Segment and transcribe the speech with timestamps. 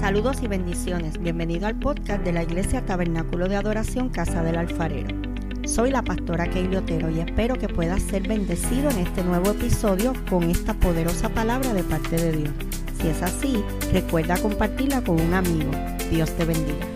[0.00, 1.18] Saludos y bendiciones.
[1.18, 5.08] Bienvenido al podcast de la Iglesia Tabernáculo de Adoración Casa del Alfarero.
[5.64, 10.12] Soy la pastora Keili Otero y espero que puedas ser bendecido en este nuevo episodio
[10.28, 12.50] con esta poderosa palabra de parte de Dios.
[12.94, 15.70] Si es así, recuerda compartirla con un amigo.
[16.10, 16.86] Dios te bendiga.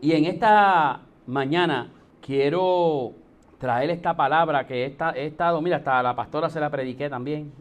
[0.00, 3.12] Y en esta mañana quiero
[3.58, 7.52] traer esta palabra que he estado, mira, hasta la pastora se la prediqué también.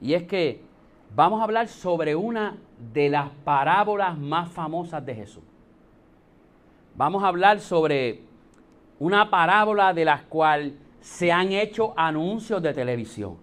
[0.00, 0.65] Y es que
[1.16, 2.58] vamos a hablar sobre una
[2.92, 5.42] de las parábolas más famosas de Jesús.
[6.94, 8.20] Vamos a hablar sobre
[8.98, 13.38] una parábola de la cual se han hecho anuncios de televisión.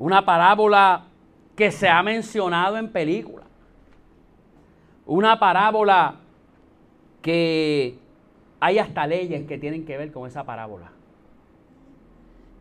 [0.00, 1.04] Una parábola
[1.54, 3.46] que se ha mencionado en películas.
[5.06, 6.16] Una parábola
[7.22, 7.98] que
[8.58, 10.90] hay hasta leyes que tienen que ver con esa parábola.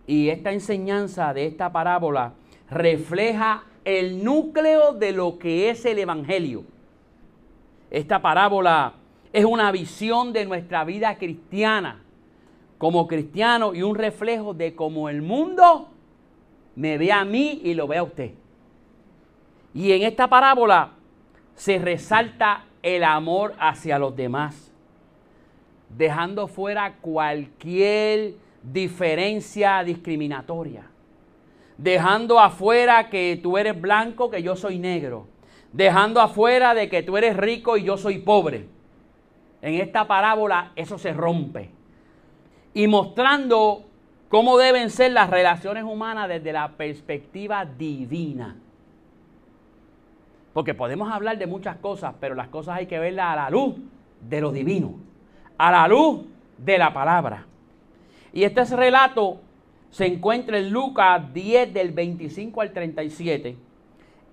[0.06, 2.34] Y esta enseñanza de esta parábola
[2.70, 6.66] refleja el núcleo de lo que es el Evangelio.
[7.90, 8.96] Esta parábola
[9.32, 12.02] es una visión de nuestra vida cristiana
[12.78, 15.88] como cristiano y un reflejo de cómo el mundo
[16.76, 18.32] me ve a mí y lo ve a usted.
[19.74, 20.92] Y en esta parábola
[21.56, 24.70] se resalta el amor hacia los demás,
[25.98, 30.90] dejando fuera cualquier diferencia discriminatoria
[31.78, 35.28] dejando afuera que tú eres blanco, que yo soy negro,
[35.72, 38.68] dejando afuera de que tú eres rico y yo soy pobre.
[39.62, 41.72] En esta parábola eso se rompe.
[42.74, 43.86] Y mostrando
[44.30, 48.56] cómo deben ser las relaciones humanas desde la perspectiva divina.
[50.54, 53.76] Porque podemos hablar de muchas cosas, pero las cosas hay que verlas a la luz
[54.22, 54.96] de lo divino,
[55.58, 56.26] a la luz
[56.58, 57.46] de la palabra.
[58.34, 59.40] Y este es relato
[59.90, 63.58] se encuentra en Lucas 10 del 25 al 37.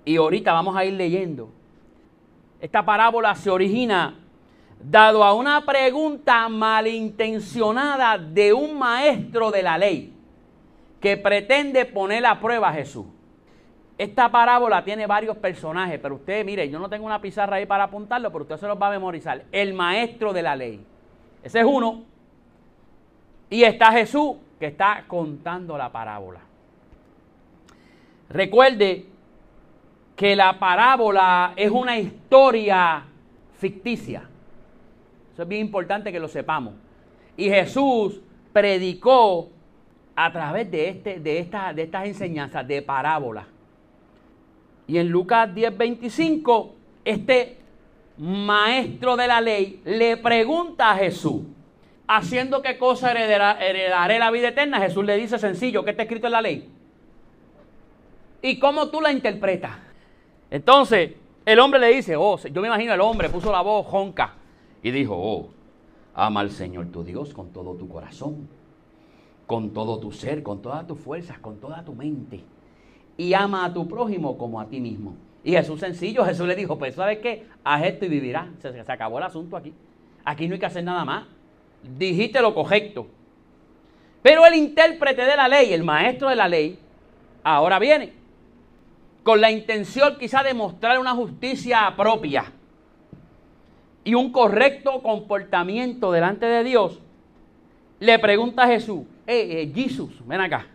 [0.05, 1.51] Y ahorita vamos a ir leyendo.
[2.61, 4.19] Esta parábola se origina
[4.83, 10.13] dado a una pregunta malintencionada de un maestro de la ley
[11.01, 13.07] que pretende poner a prueba a Jesús.
[13.97, 17.85] Esta parábola tiene varios personajes, pero usted, mire, yo no tengo una pizarra ahí para
[17.85, 19.45] apuntarlo, pero usted se los va a memorizar.
[19.53, 20.85] El maestro de la ley.
[21.43, 22.03] Ese es uno.
[23.51, 26.41] Y está Jesús, que está contando la parábola.
[28.29, 29.07] Recuerde
[30.17, 33.05] que la parábola es una historia
[33.59, 34.29] ficticia.
[35.33, 36.75] Eso es bien importante que lo sepamos.
[37.37, 38.21] Y Jesús
[38.53, 39.49] predicó
[40.15, 43.47] a través de, este, de, esta, de estas enseñanzas de parábola.
[44.87, 46.71] Y en Lucas 10:25,
[47.05, 47.59] este
[48.19, 51.43] maestro de la ley le pregunta a Jesús,
[52.07, 56.33] haciendo qué cosa heredaré la vida eterna, Jesús le dice sencillo, ¿qué está escrito en
[56.33, 56.69] la ley?
[58.43, 59.73] ¿Y cómo tú la interpretas?
[60.51, 61.13] Entonces,
[61.47, 64.35] el hombre le dice, oh, yo me imagino el hombre puso la voz jonca
[64.83, 65.49] y dijo, oh,
[66.15, 68.49] ama al Señor tu Dios con todo tu corazón,
[69.47, 72.43] con todo tu ser, con todas tus fuerzas, con toda tu mente.
[73.17, 75.15] Y ama a tu prójimo como a ti mismo.
[75.43, 78.49] Y Jesús sencillo, Jesús le dijo, pues sabes qué, haz esto y vivirás.
[78.61, 79.73] se acabó el asunto aquí.
[80.25, 81.27] Aquí no hay que hacer nada más
[81.99, 83.07] dijiste lo correcto.
[84.23, 86.79] Pero el intérprete de la ley, el maestro de la ley,
[87.43, 88.25] ahora viene
[89.25, 92.53] con la intención quizá de mostrar una justicia propia
[94.05, 97.01] y un correcto comportamiento delante de Dios,
[97.99, 100.67] le pregunta a Jesús, eh, eh Jesús, ven acá,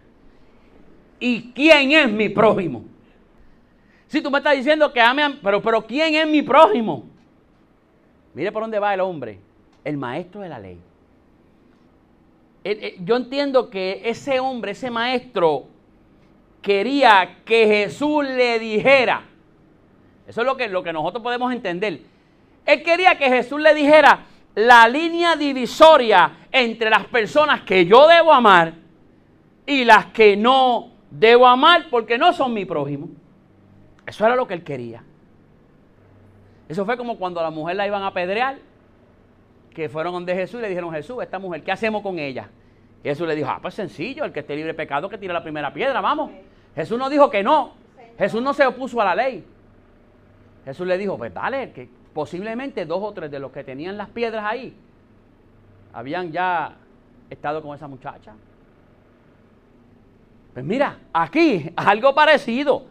[1.19, 2.85] ¿y quién es mi prójimo?
[4.07, 7.03] Si tú me estás diciendo que ame, pero, pero ¿quién es mi prójimo?
[8.33, 9.39] Mire por dónde va el hombre,
[9.83, 10.79] el maestro de la ley.
[12.63, 15.67] Eh, yo entiendo que ese hombre, ese maestro,
[16.61, 19.23] quería que Jesús le dijera,
[20.27, 22.01] eso es lo que, lo que nosotros podemos entender,
[22.65, 24.25] él quería que Jesús le dijera
[24.55, 28.73] la línea divisoria entre las personas que yo debo amar
[29.65, 33.07] y las que no debo amar porque no son mi prójimo.
[34.05, 35.03] Eso era lo que él quería.
[36.67, 38.57] Eso fue como cuando a la mujer la iban a apedrear
[39.73, 42.49] que fueron donde Jesús y le dijeron, Jesús, esta mujer, ¿qué hacemos con ella?
[43.03, 45.43] Jesús le dijo, ah, pues sencillo, el que esté libre de pecado que tire la
[45.43, 46.31] primera piedra, vamos.
[46.75, 47.73] Jesús no dijo que no.
[48.17, 49.45] Jesús no se opuso a la ley.
[50.65, 54.09] Jesús le dijo, pues dale, que posiblemente dos o tres de los que tenían las
[54.09, 54.75] piedras ahí
[55.93, 56.75] habían ya
[57.29, 58.33] estado con esa muchacha.
[60.53, 62.85] Pues mira, aquí algo parecido.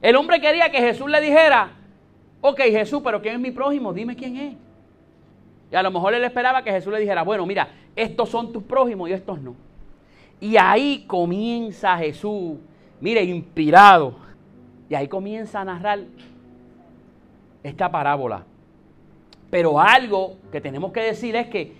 [0.00, 1.70] El hombre quería que Jesús le dijera,
[2.40, 3.92] ok Jesús, pero ¿quién es mi prójimo?
[3.92, 4.54] Dime quién es.
[5.72, 7.66] Y a lo mejor él esperaba que Jesús le dijera, bueno, mira,
[7.96, 9.54] estos son tus prójimos y estos no.
[10.38, 12.58] Y ahí comienza Jesús,
[13.00, 14.16] mire, inspirado
[14.90, 16.00] Y ahí comienza a narrar
[17.62, 18.44] esta parábola.
[19.48, 21.72] Pero algo que tenemos que decir es que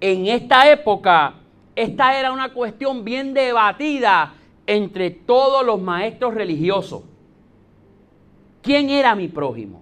[0.00, 1.34] en esta época,
[1.74, 4.34] esta era una cuestión bien debatida
[4.66, 7.02] entre todos los maestros religiosos.
[8.60, 9.80] ¿Quién era mi prójimo?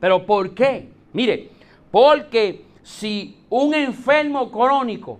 [0.00, 0.88] ¿Pero por qué?
[1.12, 1.50] Mire,
[1.90, 5.18] porque si un enfermo crónico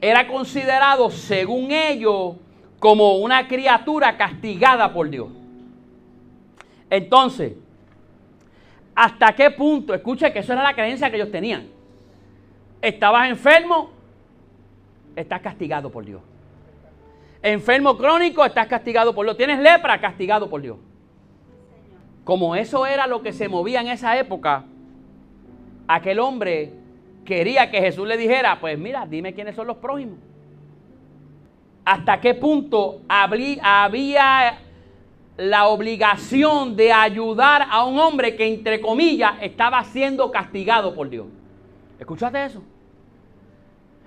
[0.00, 2.36] era considerado, según ellos,
[2.78, 5.28] como una criatura castigada por Dios.
[6.90, 7.54] Entonces,
[8.94, 9.94] ¿hasta qué punto?
[9.94, 11.66] Escuche que eso era la creencia que ellos tenían.
[12.82, 13.90] Estabas enfermo,
[15.16, 16.20] estás castigado por Dios.
[17.42, 19.38] Enfermo crónico, estás castigado por Dios.
[19.38, 20.76] Tienes lepra, castigado por Dios.
[22.22, 24.66] Como eso era lo que se movía en esa época,
[25.88, 26.72] aquel hombre
[27.24, 30.18] quería que Jesús le dijera, pues mira, dime quiénes son los prójimos.
[31.84, 34.58] Hasta qué punto había
[35.38, 41.26] la obligación de ayudar a un hombre que, entre comillas, estaba siendo castigado por Dios.
[41.98, 42.62] ¿Escuchaste eso?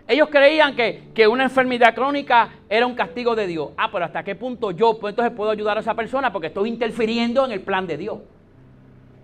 [0.07, 3.69] Ellos creían que, que, una enfermedad crónica era un castigo de Dios.
[3.77, 6.31] Ah, pero ¿hasta qué punto yo pues, entonces puedo ayudar a esa persona?
[6.31, 8.19] Porque estoy interfiriendo en el plan de Dios.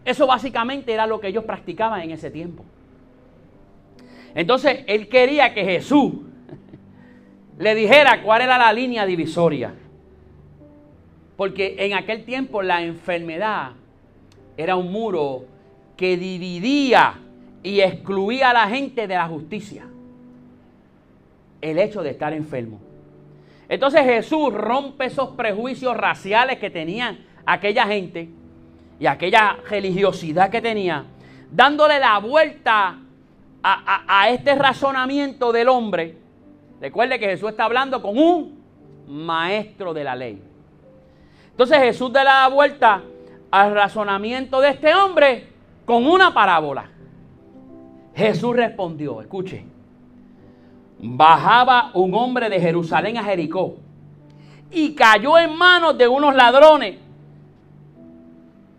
[0.07, 2.63] Eso básicamente era lo que ellos practicaban en ese tiempo.
[4.33, 6.13] Entonces, él quería que Jesús
[7.59, 9.74] le dijera cuál era la línea divisoria.
[11.36, 13.71] Porque en aquel tiempo la enfermedad
[14.56, 15.44] era un muro
[15.98, 17.15] que dividía
[17.62, 19.88] y excluía a la gente de la justicia.
[21.60, 22.80] El hecho de estar enfermo.
[23.68, 28.30] Entonces Jesús rompe esos prejuicios raciales que tenían aquella gente
[29.00, 31.06] y aquella religiosidad que tenía,
[31.52, 33.00] dándole la vuelta
[33.64, 36.18] a, este razonamiento del hombre.
[36.80, 38.64] Recuerde que Jesús está hablando con un
[39.08, 40.42] maestro de la ley.
[41.52, 43.02] Entonces Jesús da la vuelta
[43.52, 45.48] al razonamiento de este hombre
[45.86, 46.90] con una parábola.
[48.16, 49.66] Jesús respondió, escuche,
[51.00, 53.76] bajaba un hombre de Jerusalén a Jericó
[54.72, 56.98] y cayó en manos de unos ladrones.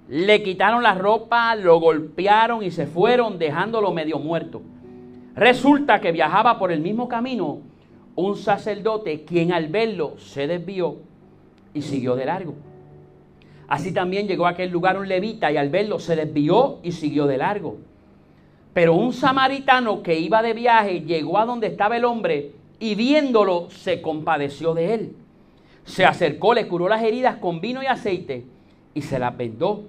[0.08, 4.62] Le quitaron la ropa, lo golpearon y se fueron dejándolo medio muerto.
[5.36, 7.60] Resulta que viajaba por el mismo camino
[8.16, 10.96] un sacerdote quien al verlo se desvió
[11.74, 12.54] y siguió de largo.
[13.68, 17.26] Así también llegó a aquel lugar un levita y al verlo se desvió y siguió
[17.26, 17.76] de largo.
[18.72, 23.68] Pero un samaritano que iba de viaje llegó a donde estaba el hombre y viéndolo
[23.70, 25.16] se compadeció de él.
[25.84, 28.46] Se acercó, le curó las heridas con vino y aceite
[28.94, 29.84] y se las vendó.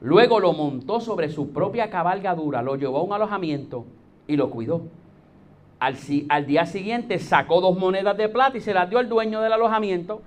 [0.00, 3.84] Luego lo montó sobre su propia cabalgadura, lo llevó a un alojamiento
[4.26, 4.82] y lo cuidó.
[5.78, 5.96] Al,
[6.46, 10.22] día siguiente sacó dos monedas de plata y se las dio al dueño del alojamiento.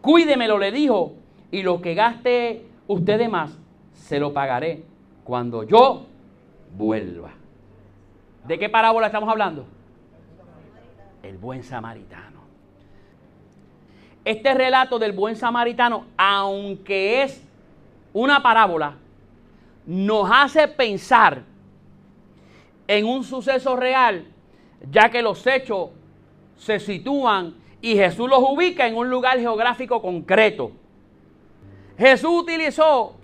[0.00, 1.12] Cuídemelo, le dijo,
[1.50, 3.56] y lo que gaste usted de más,
[3.92, 4.82] se lo pagaré
[5.24, 6.06] cuando yo
[6.76, 7.30] vuelva.
[8.46, 9.66] ¿De qué parábola estamos hablando?
[11.22, 12.40] El buen samaritano.
[14.24, 17.42] Este relato del buen samaritano, aunque es
[18.12, 18.96] una parábola,
[19.86, 21.42] nos hace pensar
[22.86, 24.26] en un suceso real,
[24.90, 25.90] ya que los hechos
[26.56, 30.72] se sitúan y Jesús los ubica en un lugar geográfico concreto.
[31.98, 33.16] Jesús utilizó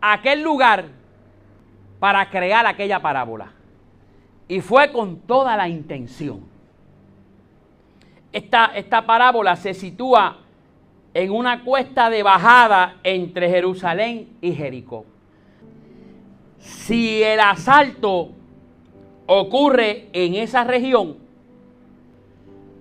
[0.00, 0.86] aquel lugar
[1.98, 3.52] para crear aquella parábola.
[4.46, 6.40] Y fue con toda la intención.
[8.32, 10.43] Esta, esta parábola se sitúa
[11.14, 15.06] en una cuesta de bajada entre Jerusalén y Jericó.
[16.58, 18.30] Si el asalto
[19.26, 21.16] ocurre en esa región,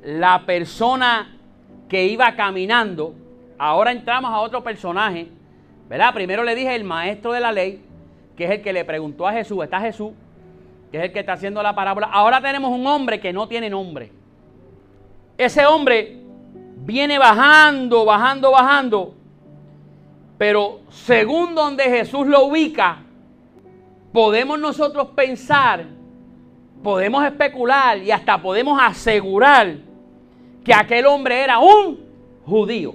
[0.04, 1.38] la persona
[1.88, 3.14] que iba caminando
[3.58, 5.28] Ahora entramos a otro personaje,
[5.88, 6.14] ¿verdad?
[6.14, 7.82] Primero le dije el maestro de la ley,
[8.36, 10.12] que es el que le preguntó a Jesús, está Jesús,
[10.92, 12.08] que es el que está haciendo la parábola.
[12.12, 14.12] Ahora tenemos un hombre que no tiene nombre.
[15.38, 16.23] Ese hombre
[16.86, 19.14] viene bajando, bajando, bajando,
[20.38, 23.00] pero según donde Jesús lo ubica,
[24.12, 25.86] podemos nosotros pensar,
[26.84, 29.78] podemos especular y hasta podemos asegurar
[30.64, 32.00] que aquel hombre era un
[32.46, 32.94] judío.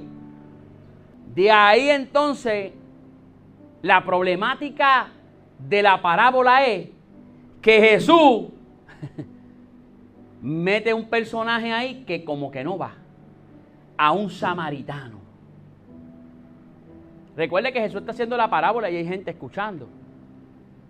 [1.35, 2.73] De ahí entonces
[3.81, 5.09] la problemática
[5.59, 6.89] de la parábola es
[7.63, 8.49] que Jesús
[10.43, 12.95] mete un personaje ahí que como que no va,
[13.99, 15.19] a un samaritano.
[17.37, 19.89] Recuerde que Jesús está haciendo la parábola y hay gente escuchando.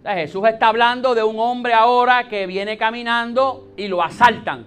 [0.04, 4.66] Jesús está hablando de un hombre ahora que viene caminando y lo asaltan.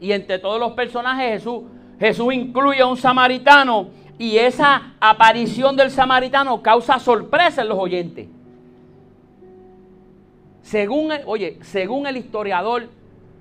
[0.00, 1.62] Y entre todos los personajes Jesús,
[1.98, 8.28] Jesús incluye a un samaritano Y esa aparición del samaritano causa sorpresa en los oyentes.
[10.62, 12.88] Según, oye, según el historiador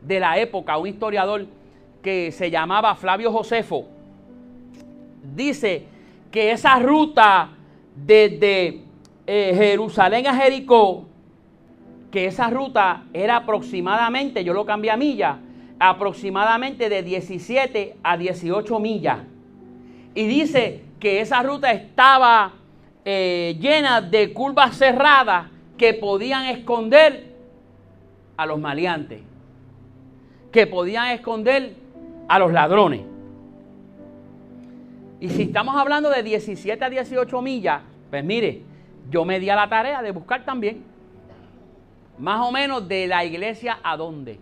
[0.02, 1.46] de la época, un historiador
[2.02, 3.88] que se llamaba Flavio Josefo,
[5.34, 5.86] dice
[6.32, 7.50] que esa ruta
[7.96, 8.82] desde
[9.26, 11.06] eh, Jerusalén a Jericó,
[12.12, 15.38] que esa ruta era aproximadamente, yo lo cambié a millas,
[15.80, 19.20] aproximadamente de 17 a 18 millas.
[20.14, 22.54] Y dice que esa ruta estaba
[23.04, 27.36] eh, llena de curvas cerradas que podían esconder
[28.38, 29.22] a los maleantes,
[30.52, 31.76] que podían esconder
[32.28, 33.15] a los ladrones.
[35.20, 38.62] Y si estamos hablando de 17 a 18 millas, pues mire,
[39.10, 40.84] yo me di a la tarea de buscar también,
[42.18, 44.40] más o menos de la iglesia a dónde.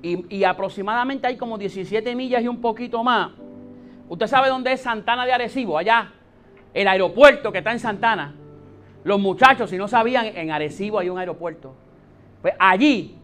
[0.00, 3.32] Y, aproximadamente hay como 17 millas y un poquito más.
[4.08, 6.12] Usted sabe dónde es Santana de Arecibo, allá,
[6.72, 8.34] el aeropuerto que está en Santana.
[9.02, 11.74] Los muchachos, si no sabían, en Arecibo hay un aeropuerto.
[12.40, 13.16] Pues allí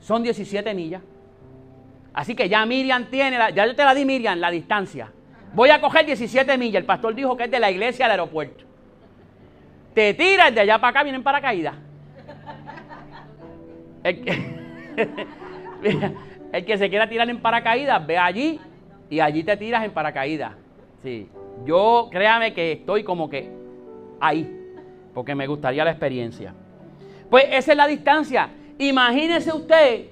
[0.00, 1.02] son 17 millas.
[2.14, 5.10] Así que ya Miriam tiene, ya yo te la di Miriam, la distancia.
[5.54, 6.80] Voy a coger 17 millas.
[6.80, 8.64] El pastor dijo que es de la iglesia al aeropuerto.
[9.94, 11.74] Te tiras de allá para acá, vienen paracaídas.
[14.02, 14.56] El que,
[16.52, 18.60] el que se quiera tirar en paracaídas, ve allí
[19.10, 20.52] y allí te tiras en paracaídas.
[21.02, 21.28] Sí.
[21.64, 23.50] Yo créame que estoy como que
[24.20, 24.58] ahí
[25.14, 26.54] porque me gustaría la experiencia.
[27.30, 28.50] Pues esa es la distancia.
[28.78, 30.06] Imagínese usted,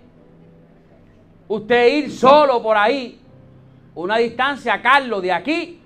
[1.51, 3.19] usted ir solo por ahí,
[3.97, 5.81] una distancia, Carlos, de aquí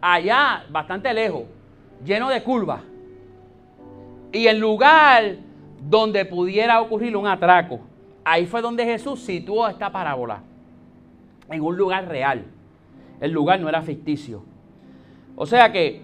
[0.00, 1.42] allá, bastante lejos,
[2.02, 2.80] lleno de curvas.
[4.32, 5.34] Y el lugar
[5.78, 7.80] donde pudiera ocurrir un atraco,
[8.24, 10.40] ahí fue donde Jesús situó esta parábola,
[11.50, 12.46] en un lugar real.
[13.20, 14.42] El lugar no era ficticio.
[15.36, 16.00] O sea que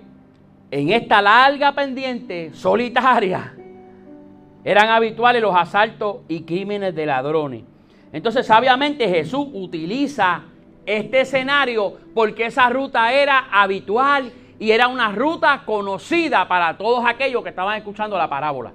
[0.70, 3.54] en esta larga pendiente solitaria
[4.62, 7.62] eran habituales los asaltos y crímenes de ladrones.
[8.12, 10.44] Entonces, sabiamente Jesús utiliza
[10.84, 17.42] este escenario porque esa ruta era habitual y era una ruta conocida para todos aquellos
[17.42, 18.72] que estaban escuchando la parábola.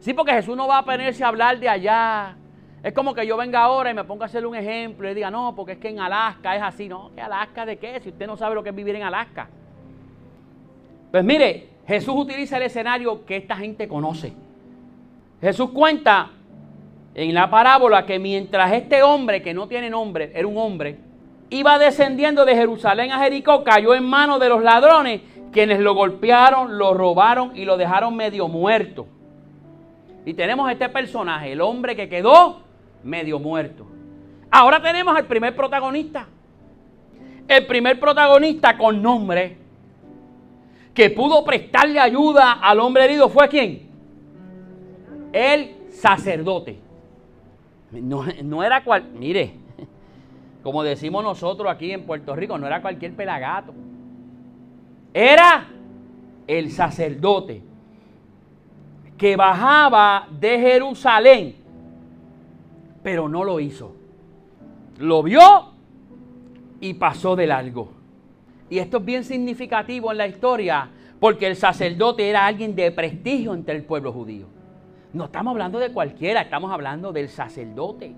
[0.00, 2.36] Sí, porque Jesús no va a ponerse a hablar de allá.
[2.82, 5.30] Es como que yo venga ahora y me ponga a hacerle un ejemplo y diga,
[5.30, 6.88] no, porque es que en Alaska es así.
[6.88, 8.00] No, ¿qué Alaska de qué?
[8.00, 9.48] Si usted no sabe lo que es vivir en Alaska.
[11.10, 14.32] Pues mire, Jesús utiliza el escenario que esta gente conoce.
[15.40, 16.30] Jesús cuenta
[17.14, 20.98] en la parábola que mientras este hombre, que no tiene nombre, era un hombre,
[21.50, 25.20] iba descendiendo de Jerusalén a Jericó, cayó en manos de los ladrones,
[25.52, 29.06] quienes lo golpearon, lo robaron y lo dejaron medio muerto.
[30.24, 32.60] Y tenemos este personaje, el hombre que quedó
[33.02, 33.86] medio muerto.
[34.50, 36.26] Ahora tenemos al primer protagonista.
[37.48, 39.56] El primer protagonista con nombre
[40.94, 43.88] que pudo prestarle ayuda al hombre herido fue quién?
[45.32, 46.89] El sacerdote.
[47.92, 49.54] No, era cual, mire,
[50.62, 53.74] como decimos nosotros aquí en Puerto Rico, no era cualquier pelagato.
[55.12, 55.66] Era
[56.46, 57.62] el sacerdote
[59.18, 61.56] que bajaba de Jerusalén,
[63.02, 63.96] pero no lo hizo.
[64.98, 65.40] Lo vio
[66.80, 67.92] y pasó de largo.
[68.68, 73.52] Y esto es bien significativo en la historia porque el sacerdote era alguien de prestigio
[73.52, 74.46] entre el pueblo judío.
[75.12, 78.14] No estamos hablando de cualquiera, estamos hablando del sacerdote,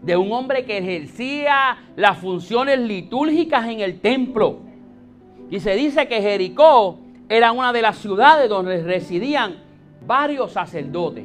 [0.00, 4.60] de un hombre que ejercía las funciones litúrgicas en el templo.
[5.50, 9.56] Y se dice que Jericó era una de las ciudades donde residían
[10.06, 11.24] varios sacerdotes.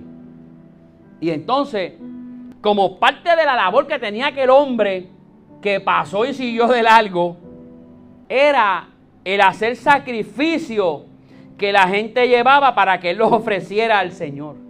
[1.22, 1.94] Y entonces,
[2.62, 5.08] como parte de la labor que tenía aquel hombre
[5.62, 7.38] que pasó y siguió de largo,
[8.28, 8.90] era
[9.24, 11.06] el hacer sacrificio
[11.60, 14.64] que la gente llevaba para que Él los ofreciera al Señor.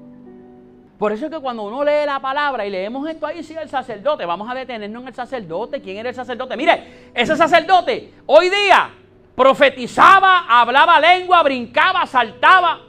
[1.05, 3.69] Por eso es que cuando uno lee la palabra y leemos esto ahí, sí, el
[3.69, 5.79] sacerdote, vamos a detenernos en el sacerdote.
[5.79, 6.57] ¿Quién era el sacerdote?
[6.57, 8.89] Mire, ese sacerdote hoy día
[9.35, 12.79] profetizaba, hablaba lengua, brincaba, saltaba.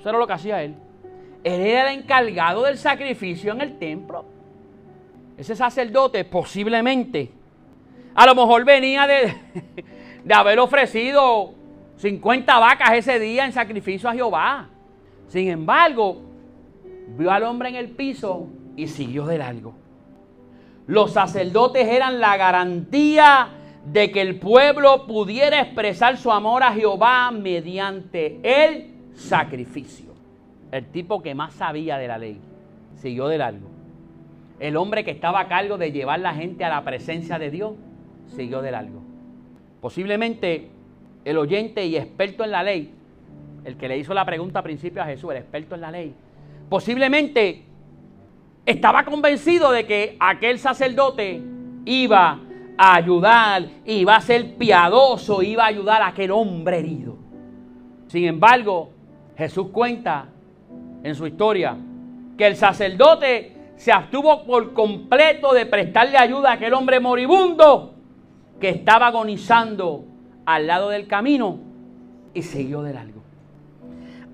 [0.00, 0.74] Eso era lo que hacía él.
[1.44, 4.24] Él era el encargado del sacrificio en el templo.
[5.38, 7.30] Ese sacerdote posiblemente
[8.16, 9.32] a lo mejor venía de,
[10.24, 11.54] de haber ofrecido
[11.98, 14.68] 50 vacas ese día en sacrificio a Jehová.
[15.28, 16.31] Sin embargo,
[17.16, 19.74] vio al hombre en el piso y siguió de largo.
[20.86, 23.48] Los sacerdotes eran la garantía
[23.86, 30.12] de que el pueblo pudiera expresar su amor a Jehová mediante el sacrificio.
[30.70, 32.40] El tipo que más sabía de la ley
[32.96, 33.68] siguió de largo.
[34.58, 37.74] El hombre que estaba a cargo de llevar la gente a la presencia de Dios
[38.28, 39.02] siguió de largo.
[39.80, 40.68] Posiblemente
[41.24, 42.94] el oyente y experto en la ley,
[43.64, 46.14] el que le hizo la pregunta al principio a Jesús, el experto en la ley,
[46.72, 47.66] posiblemente
[48.64, 51.42] estaba convencido de que aquel sacerdote
[51.84, 52.40] iba
[52.78, 57.18] a ayudar, iba a ser piadoso, iba a ayudar a aquel hombre herido.
[58.06, 58.88] Sin embargo,
[59.36, 60.28] Jesús cuenta
[61.02, 61.76] en su historia
[62.38, 67.96] que el sacerdote se abstuvo por completo de prestarle ayuda a aquel hombre moribundo
[68.58, 70.06] que estaba agonizando
[70.46, 71.58] al lado del camino
[72.32, 73.20] y siguió de largo.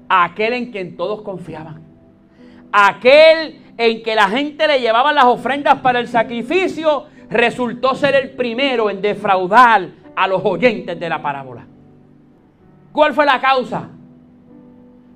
[0.09, 1.88] Aquel en quien todos confiaban.
[2.73, 8.31] Aquel en que la gente le llevaba las ofrendas para el sacrificio resultó ser el
[8.31, 11.67] primero en defraudar a los oyentes de la parábola.
[12.93, 13.89] ¿Cuál fue la causa?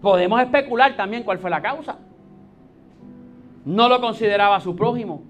[0.00, 1.96] Podemos especular también cuál fue la causa.
[3.64, 5.22] No lo consideraba su prójimo.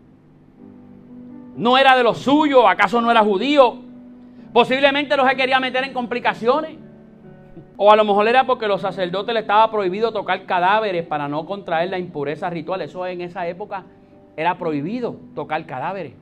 [1.56, 3.78] No era de lo suyo, acaso no era judío.
[4.52, 6.78] Posiblemente no se quería meter en complicaciones.
[7.76, 11.46] O a lo mejor era porque los sacerdotes le estaba prohibido tocar cadáveres para no
[11.46, 12.82] contraer la impureza ritual.
[12.82, 13.84] Eso en esa época
[14.36, 16.14] era prohibido tocar cadáveres.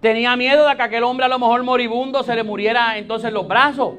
[0.00, 3.46] Tenía miedo de que aquel hombre a lo mejor moribundo se le muriera entonces los
[3.46, 3.94] brazos.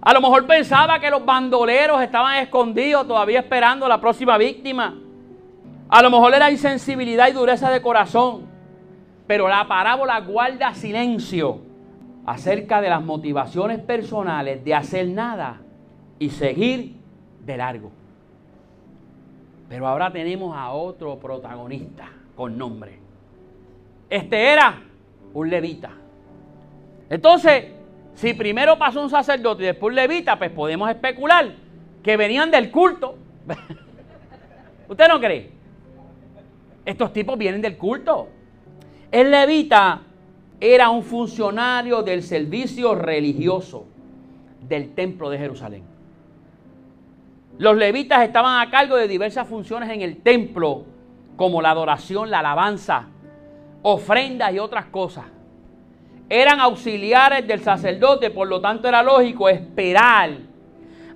[0.00, 4.94] A lo mejor pensaba que los bandoleros estaban escondidos todavía esperando a la próxima víctima.
[5.88, 8.46] A lo mejor era insensibilidad y dureza de corazón.
[9.26, 11.60] Pero la parábola guarda silencio
[12.24, 15.62] acerca de las motivaciones personales de hacer nada
[16.18, 16.96] y seguir
[17.44, 17.90] de largo.
[19.68, 22.98] Pero ahora tenemos a otro protagonista con nombre.
[24.08, 24.82] Este era
[25.34, 25.90] un levita.
[27.10, 27.64] Entonces,
[28.14, 31.52] si primero pasó un sacerdote y después un levita, pues podemos especular
[32.02, 33.16] que venían del culto.
[34.88, 35.50] ¿Usted no cree?
[36.84, 38.28] Estos tipos vienen del culto.
[39.10, 40.02] El levita
[40.60, 43.86] era un funcionario del servicio religioso
[44.60, 45.95] del templo de Jerusalén.
[47.58, 50.84] Los levitas estaban a cargo de diversas funciones en el templo,
[51.36, 53.06] como la adoración, la alabanza,
[53.82, 55.24] ofrendas y otras cosas.
[56.28, 60.30] Eran auxiliares del sacerdote, por lo tanto era lógico esperar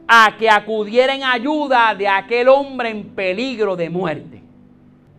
[0.07, 4.43] a que acudiera en ayuda de aquel hombre en peligro de muerte.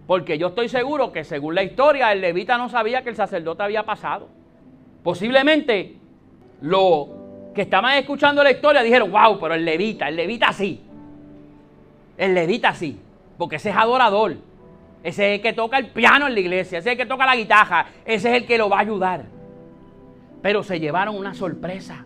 [0.07, 3.63] Porque yo estoy seguro que según la historia, el levita no sabía que el sacerdote
[3.63, 4.27] había pasado.
[5.03, 5.95] Posiblemente
[6.61, 7.07] los
[7.53, 10.81] que estaban escuchando la historia dijeron, wow, pero el levita, el levita sí.
[12.21, 12.99] El levita sí,
[13.35, 14.35] porque ese es adorador.
[15.01, 17.25] Ese es el que toca el piano en la iglesia, ese es el que toca
[17.25, 19.25] la guitarra, ese es el que lo va a ayudar.
[20.43, 22.05] Pero se llevaron una sorpresa.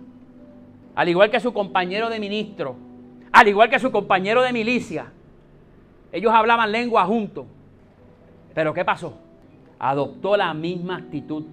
[0.95, 2.77] Al igual que su compañero de ministro,
[3.33, 5.11] al igual que su compañero de milicia,
[6.13, 7.45] ellos hablaban lengua juntos.
[8.53, 9.17] Pero ¿qué pasó?
[9.79, 11.43] Adoptó la misma actitud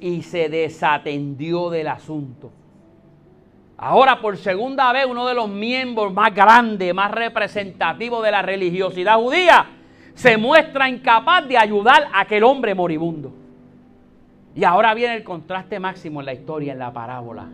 [0.00, 2.52] y se desatendió del asunto.
[3.84, 9.16] Ahora por segunda vez uno de los miembros más grandes, más representativos de la religiosidad
[9.16, 9.66] judía,
[10.14, 13.32] se muestra incapaz de ayudar a aquel hombre moribundo.
[14.54, 17.48] Y ahora viene el contraste máximo en la historia, en la parábola.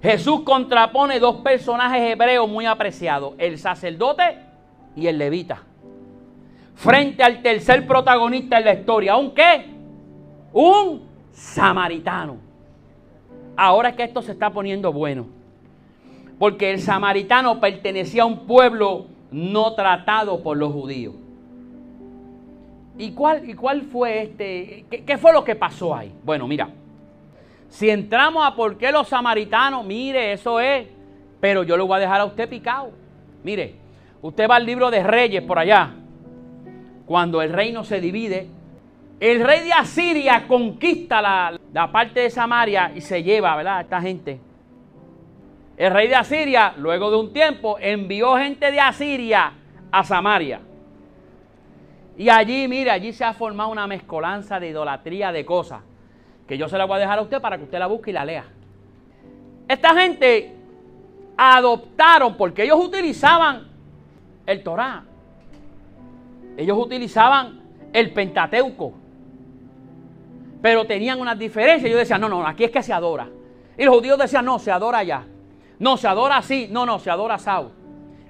[0.00, 4.38] Jesús contrapone dos personajes hebreos muy apreciados, el sacerdote
[4.94, 5.64] y el levita,
[6.76, 9.66] frente al tercer protagonista en la historia, ¿un qué?
[10.52, 12.49] Un samaritano.
[13.56, 15.26] Ahora que esto se está poniendo bueno,
[16.38, 21.14] porque el samaritano pertenecía a un pueblo no tratado por los judíos.
[22.98, 24.84] ¿Y cuál, y cuál fue este?
[24.90, 26.12] Qué, ¿Qué fue lo que pasó ahí?
[26.24, 26.68] Bueno, mira,
[27.68, 30.86] si entramos a por qué los samaritanos, mire, eso es,
[31.40, 32.90] pero yo lo voy a dejar a usted picado.
[33.42, 33.74] Mire,
[34.20, 35.94] usted va al libro de Reyes por allá,
[37.06, 38.48] cuando el reino se divide,
[39.20, 43.76] el rey de Asiria conquista la, la parte de Samaria y se lleva, ¿verdad?
[43.76, 44.40] A esta gente.
[45.76, 49.52] El rey de Asiria, luego de un tiempo, envió gente de Asiria
[49.92, 50.60] a Samaria.
[52.16, 55.82] Y allí, mire, allí se ha formado una mezcolanza de idolatría de cosas.
[56.46, 58.12] Que yo se la voy a dejar a usted para que usted la busque y
[58.12, 58.44] la lea.
[59.68, 60.54] Esta gente
[61.36, 63.68] adoptaron, porque ellos utilizaban
[64.44, 65.04] el Torah.
[66.56, 67.60] Ellos utilizaban
[67.92, 68.99] el Pentateuco.
[70.62, 71.86] Pero tenían unas diferencias.
[71.86, 73.28] Ellos decían, no, no, aquí es que se adora.
[73.76, 75.24] Y los judíos decían, no, se adora allá.
[75.78, 76.68] No, se adora así.
[76.70, 77.50] No, no, se adora así.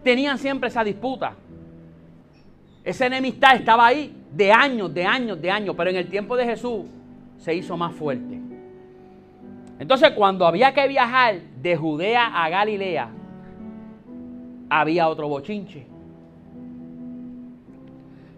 [0.05, 1.35] Tenían siempre esa disputa.
[2.85, 5.75] Esa enemistad estaba ahí de años, de años, de años.
[5.77, 6.87] Pero en el tiempo de Jesús
[7.39, 8.39] se hizo más fuerte.
[9.79, 13.11] Entonces, cuando había que viajar de Judea a Galilea,
[14.69, 15.87] había otro bochinche.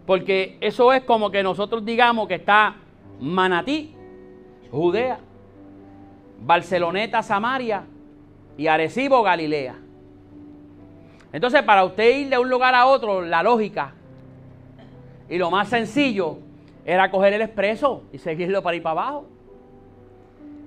[0.07, 2.77] Porque eso es como que nosotros digamos que está
[3.23, 3.95] Manatí,
[4.73, 5.21] Judea,
[6.45, 7.85] Barceloneta, Samaria
[8.59, 9.77] y Arecibo, Galilea.
[11.33, 13.95] Entonces, para usted ir de un lugar a otro, la lógica
[15.29, 16.39] y lo más sencillo
[16.85, 19.27] era coger el expreso y seguirlo para ir para abajo.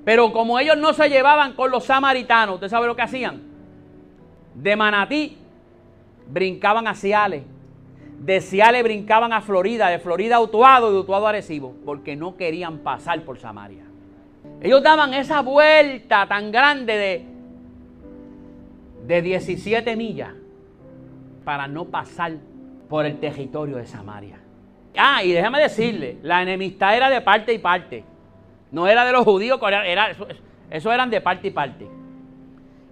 [0.06, 3.41] Pero como ellos no se llevaban con los samaritanos, ¿usted sabe lo que hacían?
[4.54, 5.38] De Manatí
[6.32, 7.44] brincaban a Ciales.
[8.19, 12.15] De Ciales brincaban a Florida, de Florida a Utuado y de Utuado a Arecibo, porque
[12.15, 13.84] no querían pasar por Samaria.
[14.62, 17.25] Ellos daban esa vuelta tan grande de,
[19.06, 20.34] de 17 millas
[21.43, 22.34] para no pasar
[22.89, 24.39] por el territorio de Samaria.
[24.97, 28.04] Ah, y déjame decirle, la enemistad era de parte y parte.
[28.71, 30.15] No era de los judíos, era,
[30.69, 31.88] eso eran de parte y parte.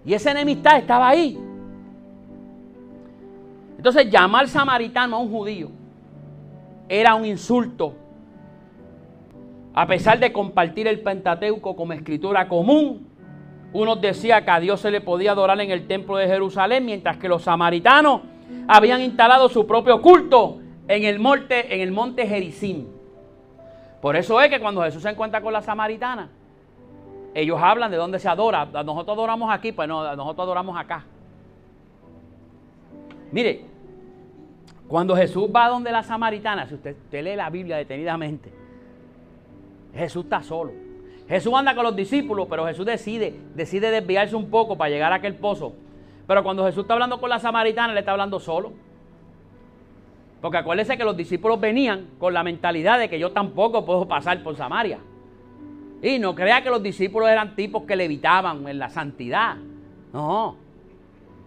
[0.06, 1.40] Y esa enemistad estaba ahí.
[3.84, 5.70] Entonces llamar samaritano a un judío
[6.88, 7.94] era un insulto.
[9.74, 13.06] A pesar de compartir el Pentateuco como escritura común,
[13.74, 17.18] unos decían que a Dios se le podía adorar en el templo de Jerusalén, mientras
[17.18, 18.22] que los samaritanos
[18.70, 22.86] habían instalado su propio culto en el monte, en Gerizim.
[24.02, 26.30] Por eso es que cuando Jesús se encuentra con la samaritana,
[27.34, 28.64] ellos hablan de dónde se adora.
[28.64, 31.04] Nosotros adoramos aquí, pues no, nosotros adoramos acá.
[33.34, 33.73] Mire,
[34.94, 38.54] cuando Jesús va donde la samaritana, si usted, lee la Biblia detenidamente,
[39.92, 40.72] Jesús está solo.
[41.28, 45.16] Jesús anda con los discípulos, pero Jesús decide, decide desviarse un poco para llegar a
[45.16, 45.74] aquel pozo.
[46.28, 48.72] Pero cuando Jesús está hablando con la samaritana, le está hablando solo.
[50.40, 54.44] Porque acuérdese que los discípulos venían con la mentalidad de que yo tampoco puedo pasar
[54.44, 55.00] por Samaria.
[56.04, 59.56] Y no crea que los discípulos eran tipos que levitaban en la santidad.
[60.14, 60.56] No.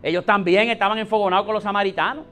[0.02, 2.24] Ellos también estaban enfogonados con los samaritanos.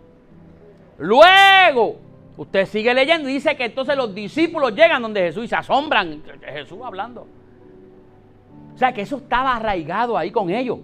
[0.98, 1.96] Luego,
[2.36, 6.22] usted sigue leyendo y dice que entonces los discípulos llegan donde Jesús y se asombran.
[6.42, 7.26] Jesús hablando.
[8.74, 10.78] O sea que eso estaba arraigado ahí con ellos.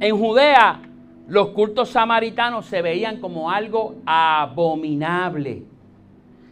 [0.00, 0.80] En Judea,
[1.28, 5.62] los cultos samaritanos se veían como algo abominable.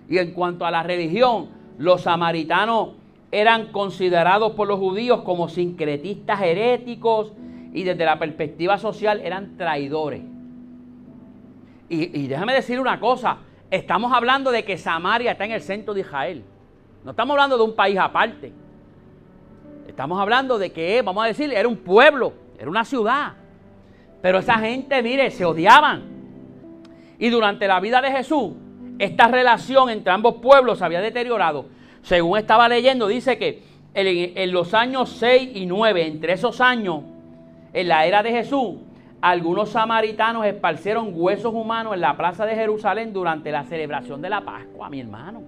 [0.08, 2.90] Y en cuanto a la religión, los samaritanos
[3.32, 7.32] eran considerados por los judíos como sincretistas heréticos
[7.72, 10.22] y desde la perspectiva social eran traidores.
[11.88, 13.38] Y, déjame decir una cosa,
[13.70, 16.42] estamos hablando de que Samaria está en el centro de Israel.
[17.04, 18.52] No estamos hablando de un país aparte.
[19.86, 23.34] Estamos hablando de que, vamos a decir, era un pueblo, era una ciudad.
[24.20, 26.02] Pero esa gente, mire, se odiaban.
[27.18, 28.52] Y durante la vida de Jesús,
[28.98, 31.66] esta relación entre ambos pueblos se había deteriorado.
[32.02, 33.62] Según estaba leyendo, dice que
[33.94, 37.02] en, los años 6 y 9, entre esos años,
[37.72, 38.76] en la era de Jesús,
[39.20, 44.42] algunos samaritanos esparcieron huesos humanos en la plaza de Jerusalén durante la celebración de la
[44.42, 45.42] Pascua, mi hermano.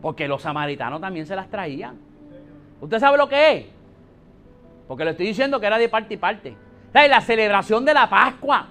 [0.00, 1.98] Porque los samaritanos también se las traían.
[2.80, 3.66] ¿Usted sabe lo que es?
[4.88, 6.56] Porque le estoy diciendo que era de parte y parte.
[6.92, 8.66] La celebración de la Pascua.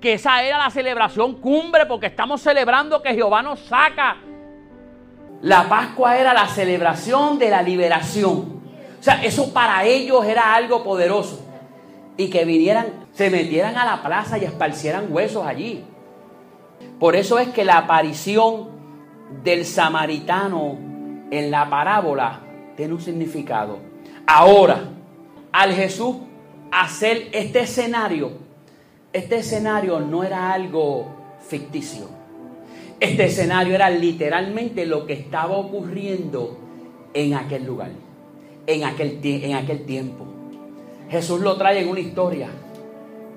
[0.00, 4.16] Que esa era la celebración cumbre porque estamos celebrando que Jehová nos saca.
[5.42, 8.60] La Pascua era la celebración de la liberación.
[8.98, 11.44] O sea, eso para ellos era algo poderoso.
[12.16, 12.86] Y que vinieran,
[13.18, 15.82] se metieran a la plaza y esparcieran huesos allí.
[17.00, 18.68] Por eso es que la aparición
[19.42, 20.78] del samaritano
[21.28, 22.38] en la parábola
[22.76, 23.80] tiene un significado.
[24.24, 24.84] Ahora,
[25.50, 26.14] al Jesús
[26.70, 28.34] hacer este escenario,
[29.12, 31.08] este escenario no era algo
[31.40, 32.08] ficticio.
[33.00, 36.56] Este escenario era literalmente lo que estaba ocurriendo
[37.14, 37.90] en aquel lugar,
[38.68, 40.24] en aquel, en aquel tiempo.
[41.10, 42.48] Jesús lo trae en una historia,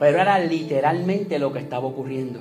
[0.02, 2.40] pero era literalmente lo que estaba ocurriendo.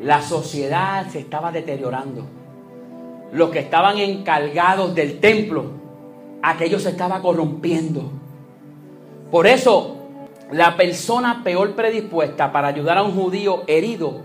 [0.00, 2.24] La sociedad se estaba deteriorando.
[3.30, 5.66] Los que estaban encargados del templo,
[6.40, 8.10] aquello se estaba corrompiendo.
[9.30, 9.98] Por eso,
[10.50, 14.22] la persona peor predispuesta para ayudar a un judío herido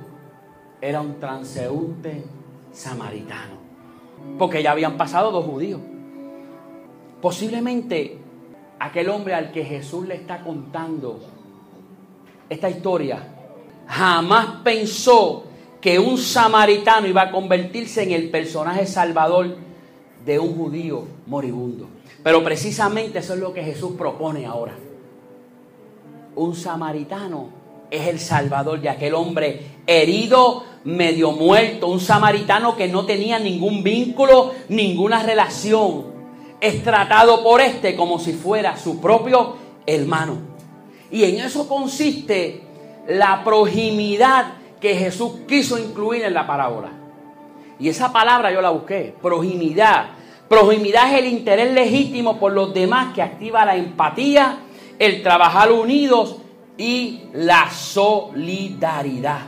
[0.79, 2.23] era un transeúnte
[2.71, 3.55] samaritano.
[4.39, 5.81] Porque ya habían pasado dos judíos.
[7.21, 8.19] Posiblemente
[8.79, 11.19] aquel hombre al que Jesús le está contando
[12.49, 13.27] esta historia
[13.87, 15.43] jamás pensó
[15.81, 19.55] que un samaritano iba a convertirse en el personaje salvador
[20.25, 21.87] de un judío moribundo.
[22.23, 24.73] Pero precisamente eso es lo que Jesús propone ahora
[26.37, 27.49] un samaritano
[27.89, 33.83] es el salvador de aquel hombre herido, medio muerto, un samaritano que no tenía ningún
[33.83, 36.05] vínculo, ninguna relación.
[36.61, 39.55] Es tratado por este como si fuera su propio
[39.85, 40.56] hermano.
[41.11, 42.61] Y en eso consiste
[43.07, 46.91] la proximidad que Jesús quiso incluir en la parábola.
[47.79, 50.09] Y esa palabra yo la busqué, proximidad.
[50.49, 54.59] Proximidad es el interés legítimo por los demás que activa la empatía,
[54.97, 56.37] el trabajar unidos
[56.77, 59.47] y la solidaridad.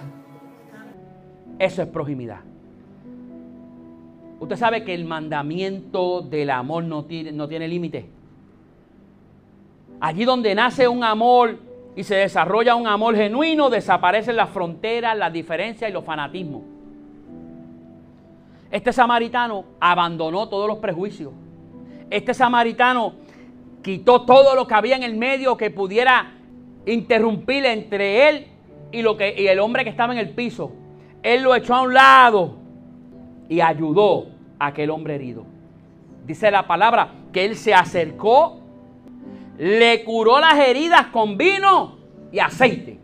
[1.58, 2.40] Eso es proximidad.
[4.40, 8.19] Usted sabe que el mandamiento del amor no tiene, no tiene límite.
[10.02, 11.60] Allí donde nace un amor
[11.96, 16.62] y se desarrolla un amor genuino, desaparecen las fronteras, las diferencias y los fanatismos.
[18.72, 21.34] Este samaritano abandonó todos los prejuicios.
[22.10, 23.14] Este samaritano
[23.82, 26.34] quitó todo lo que había en el medio que pudiera
[26.86, 28.48] interrumpir entre él
[28.92, 30.72] y, lo que, y el hombre que estaba en el piso.
[31.24, 32.56] Él lo echó a un lado
[33.50, 34.28] y ayudó
[34.60, 35.44] a aquel hombre herido.
[36.26, 38.60] Dice la palabra que él se acercó,
[39.60, 41.98] le curó las heridas con vino
[42.32, 42.98] y aceite.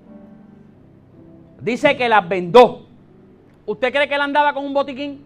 [1.60, 2.88] Dice que las vendó.
[3.66, 5.26] ¿Usted cree que él andaba con un botiquín?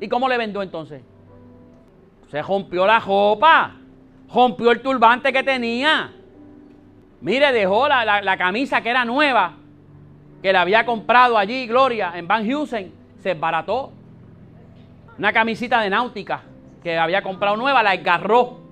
[0.00, 1.02] ¿Y cómo le vendó entonces?
[2.30, 3.74] Se rompió la ropa,
[4.32, 6.12] rompió el turbante que tenía.
[7.20, 9.56] Mire, dejó la, la camisa que era nueva,
[10.40, 13.92] que le había comprado allí, Gloria, en Van Heusen, se embarató
[15.18, 16.42] una camisita de náutica
[16.80, 18.67] que había comprado nueva, la agarró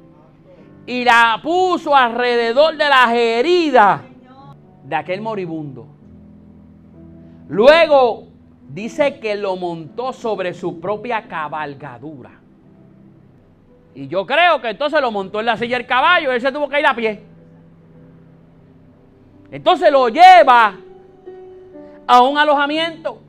[0.87, 4.01] y la puso alrededor de las heridas
[4.85, 5.87] de aquel moribundo.
[7.49, 8.29] Luego
[8.69, 12.31] dice que lo montó sobre su propia cabalgadura.
[13.95, 16.69] Y yo creo que entonces lo montó en la silla del caballo, él se tuvo
[16.69, 17.23] que ir a pie.
[19.51, 20.77] Entonces lo lleva
[22.07, 23.21] a un alojamiento.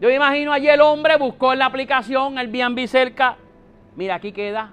[0.00, 3.36] Yo me imagino allí el hombre buscó en la aplicación el Airbnb cerca.
[3.96, 4.72] Mira, aquí queda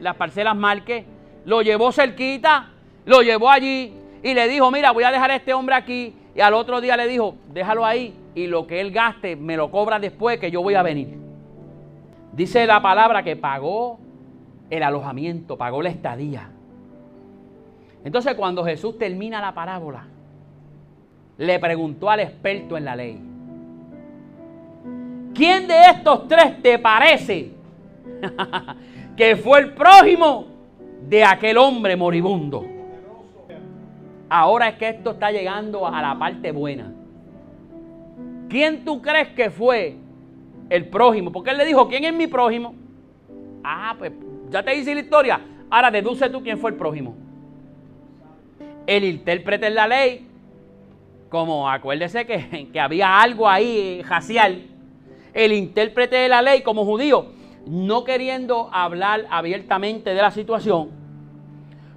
[0.00, 1.04] las parcelas Marque.
[1.44, 2.70] Lo llevó cerquita,
[3.04, 6.14] lo llevó allí y le dijo, mira, voy a dejar a este hombre aquí.
[6.34, 9.70] Y al otro día le dijo, déjalo ahí y lo que él gaste me lo
[9.70, 11.16] cobra después que yo voy a venir.
[12.32, 13.98] Dice la palabra que pagó
[14.70, 16.50] el alojamiento, pagó la estadía.
[18.04, 20.06] Entonces cuando Jesús termina la parábola,
[21.38, 23.20] le preguntó al experto en la ley,
[25.34, 27.52] ¿quién de estos tres te parece
[29.16, 30.46] que fue el prójimo
[31.08, 32.66] de aquel hombre moribundo?
[34.28, 36.92] Ahora es que esto está llegando a la parte buena.
[38.48, 39.96] ¿Quién tú crees que fue
[40.70, 41.30] el prójimo?
[41.30, 42.74] Porque él le dijo, ¿quién es mi prójimo?
[43.62, 44.12] Ah, pues
[44.50, 45.40] ya te hice la historia.
[45.70, 47.14] Ahora deduce tú quién fue el prójimo.
[48.86, 50.26] El intérprete en la ley,
[51.28, 54.62] como acuérdese que, que había algo ahí racial,
[55.32, 57.26] el intérprete de la ley como judío,
[57.66, 60.90] no queriendo hablar abiertamente de la situación,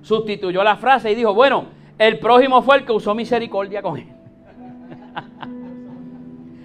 [0.02, 1.66] sustituyó la frase y dijo, bueno,
[1.98, 4.08] el prójimo fue el que usó misericordia con él.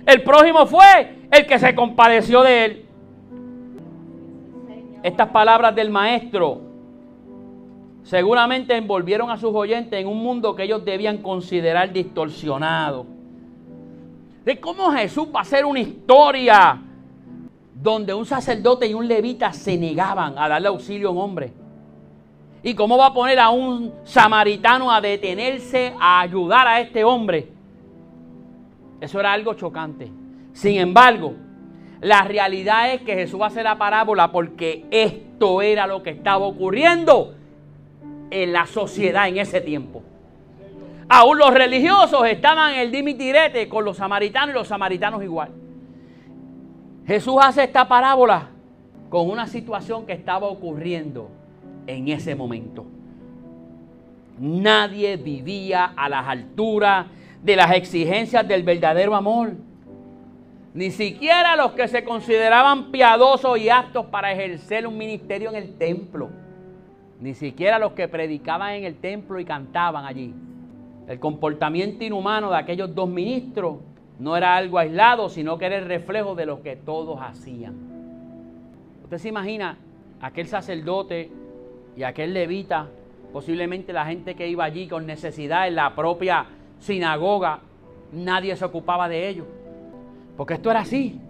[0.04, 2.86] El prójimo fue el que se compadeció de él.
[5.04, 6.60] Estas palabras del maestro
[8.02, 13.06] seguramente envolvieron a sus oyentes en un mundo que ellos debían considerar distorsionado.
[14.44, 16.80] De cómo Jesús va a ser una historia
[17.82, 21.52] donde un sacerdote y un levita se negaban a darle auxilio a un hombre.
[22.62, 27.48] Y cómo va a poner a un samaritano a detenerse a ayudar a este hombre
[29.02, 30.12] eso era algo chocante.
[30.52, 31.34] Sin embargo,
[32.00, 36.10] la realidad es que Jesús va a hacer la parábola porque esto era lo que
[36.10, 37.34] estaba ocurriendo
[38.30, 40.04] en la sociedad en ese tiempo.
[41.08, 45.50] Aún los religiosos estaban en el dimitirete con los samaritanos y los samaritanos igual.
[47.06, 48.48] Jesús hace esta parábola
[49.08, 51.28] con una situación que estaba ocurriendo
[51.86, 52.86] en ese momento.
[54.38, 57.06] Nadie vivía a las alturas
[57.42, 59.52] de las exigencias del verdadero amor.
[60.74, 65.76] Ni siquiera los que se consideraban piadosos y aptos para ejercer un ministerio en el
[65.76, 66.30] templo.
[67.20, 70.34] Ni siquiera los que predicaban en el templo y cantaban allí.
[71.06, 73.76] El comportamiento inhumano de aquellos dos ministros
[74.22, 77.74] no era algo aislado, sino que era el reflejo de lo que todos hacían.
[79.02, 79.76] Usted se imagina
[80.20, 81.28] aquel sacerdote
[81.96, 82.86] y aquel levita,
[83.32, 86.46] posiblemente la gente que iba allí con necesidad en la propia
[86.78, 87.62] sinagoga,
[88.12, 89.46] nadie se ocupaba de ellos.
[90.36, 91.20] Porque esto era así.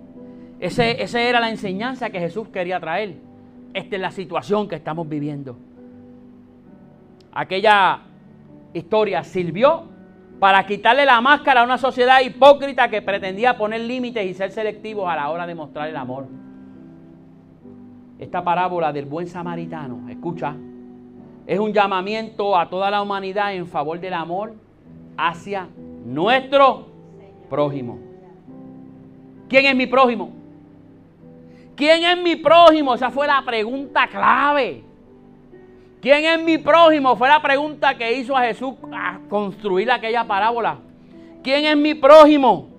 [0.61, 3.15] Ese, esa era la enseñanza que Jesús quería traer.
[3.73, 5.57] Esta es la situación que estamos viviendo.
[7.33, 8.03] Aquella
[8.75, 9.92] historia sirvió
[10.43, 15.09] para quitarle la máscara a una sociedad hipócrita que pretendía poner límites y ser selectivos
[15.09, 16.27] a la hora de mostrar el amor.
[18.19, 20.57] Esta parábola del buen samaritano, escucha,
[21.47, 24.57] es un llamamiento a toda la humanidad en favor del amor
[25.17, 25.69] hacia
[26.05, 26.89] nuestro
[27.49, 28.01] prójimo.
[29.49, 30.33] ¿Quién es mi prójimo?
[31.77, 32.97] ¿Quién es mi prójimo?
[32.97, 34.83] Esa fue la pregunta clave.
[36.03, 37.15] ¿Quién es mi prójimo?
[37.15, 40.79] Fue la pregunta que hizo a Jesús a construir aquella parábola.
[41.45, 42.71] ¿Quién es mi prójimo?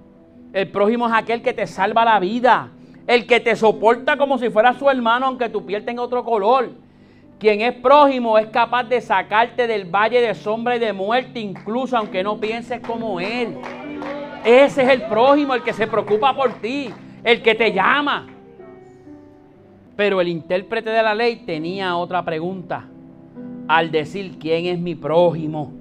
[0.52, 2.72] El prójimo es aquel que te salva la vida,
[3.08, 6.72] el que te soporta como si fuera su hermano, aunque tu piel tenga otro color.
[7.40, 11.96] Quien es prójimo es capaz de sacarte del valle de sombra y de muerte, incluso
[11.96, 13.58] aunque no pienses como él.
[14.44, 16.90] Ese es el prójimo, el que se preocupa por ti,
[17.24, 18.28] el que te llama.
[19.96, 22.90] Pero el intérprete de la ley tenía otra pregunta
[23.74, 25.72] al decir quién es mi prójimo.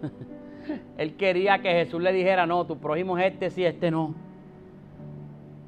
[0.96, 4.14] Él quería que Jesús le dijera, no, tu prójimo es este, sí, este no.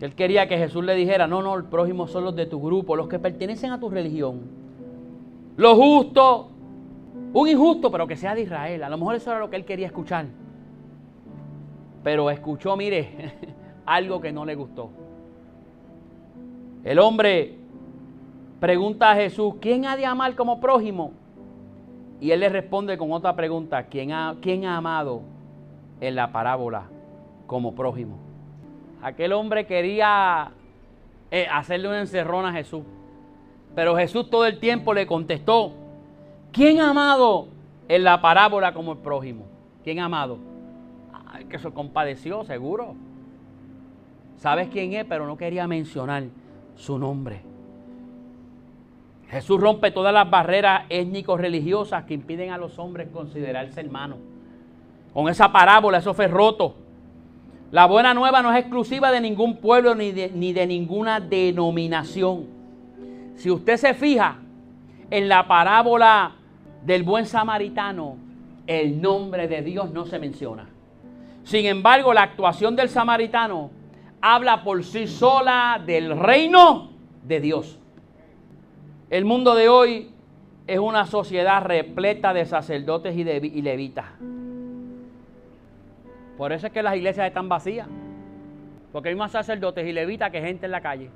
[0.00, 2.94] Él quería que Jesús le dijera, no, no, el prójimo son los de tu grupo,
[2.94, 4.42] los que pertenecen a tu religión.
[5.56, 6.46] Los justos,
[7.32, 8.84] un injusto, pero que sea de Israel.
[8.84, 10.26] A lo mejor eso era lo que él quería escuchar.
[12.04, 13.34] Pero escuchó, mire,
[13.84, 14.90] algo que no le gustó.
[16.84, 17.56] El hombre
[18.60, 21.17] pregunta a Jesús, ¿quién ha de amar como prójimo?
[22.20, 25.22] Y él le responde con otra pregunta, ¿quién ha, quién ha amado
[26.00, 26.84] en la parábola
[27.46, 28.18] como prójimo?
[29.02, 30.50] Aquel hombre quería
[31.30, 32.82] eh, hacerle una encerrona a Jesús.
[33.74, 35.72] Pero Jesús todo el tiempo le contestó,
[36.50, 37.48] ¿quién ha amado
[37.86, 39.44] en la parábola como el prójimo?
[39.84, 40.38] ¿Quién ha amado?
[41.28, 42.96] Ay, que se compadeció, seguro.
[44.38, 46.24] Sabes quién es, pero no quería mencionar
[46.74, 47.47] su nombre.
[49.30, 54.18] Jesús rompe todas las barreras étnico-religiosas que impiden a los hombres considerarse hermanos.
[55.12, 56.76] Con esa parábola eso fue roto.
[57.70, 62.46] La buena nueva no es exclusiva de ningún pueblo ni de, ni de ninguna denominación.
[63.36, 64.38] Si usted se fija
[65.10, 66.32] en la parábola
[66.82, 68.16] del buen samaritano,
[68.66, 70.68] el nombre de Dios no se menciona.
[71.44, 73.70] Sin embargo, la actuación del samaritano
[74.22, 76.90] habla por sí sola del reino
[77.22, 77.78] de Dios.
[79.10, 80.10] El mundo de hoy
[80.66, 84.04] es una sociedad repleta de sacerdotes y, de, levitas.
[86.36, 87.88] Por eso es que las iglesias están vacías.
[88.92, 91.10] Porque hay más sacerdotes y levitas que gente en la calle.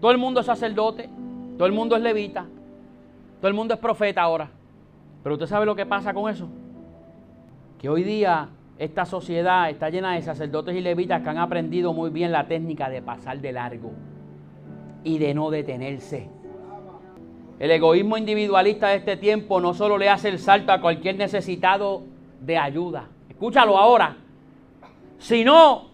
[0.00, 1.08] Todo el mundo es sacerdote,
[1.56, 2.44] todo el mundo es levita,
[3.40, 4.50] todo el mundo es profeta ahora.
[5.22, 6.48] Pero usted sabe lo que pasa con eso.
[7.78, 12.10] Que hoy día esta sociedad está llena de sacerdotes y levitas que han aprendido muy
[12.10, 13.92] bien la técnica de pasar de largo
[15.04, 16.35] y de no detenerse.
[17.58, 22.02] El egoísmo individualista de este tiempo no solo le hace el salto a cualquier necesitado
[22.40, 24.16] de ayuda, escúchalo ahora,
[25.18, 25.90] sino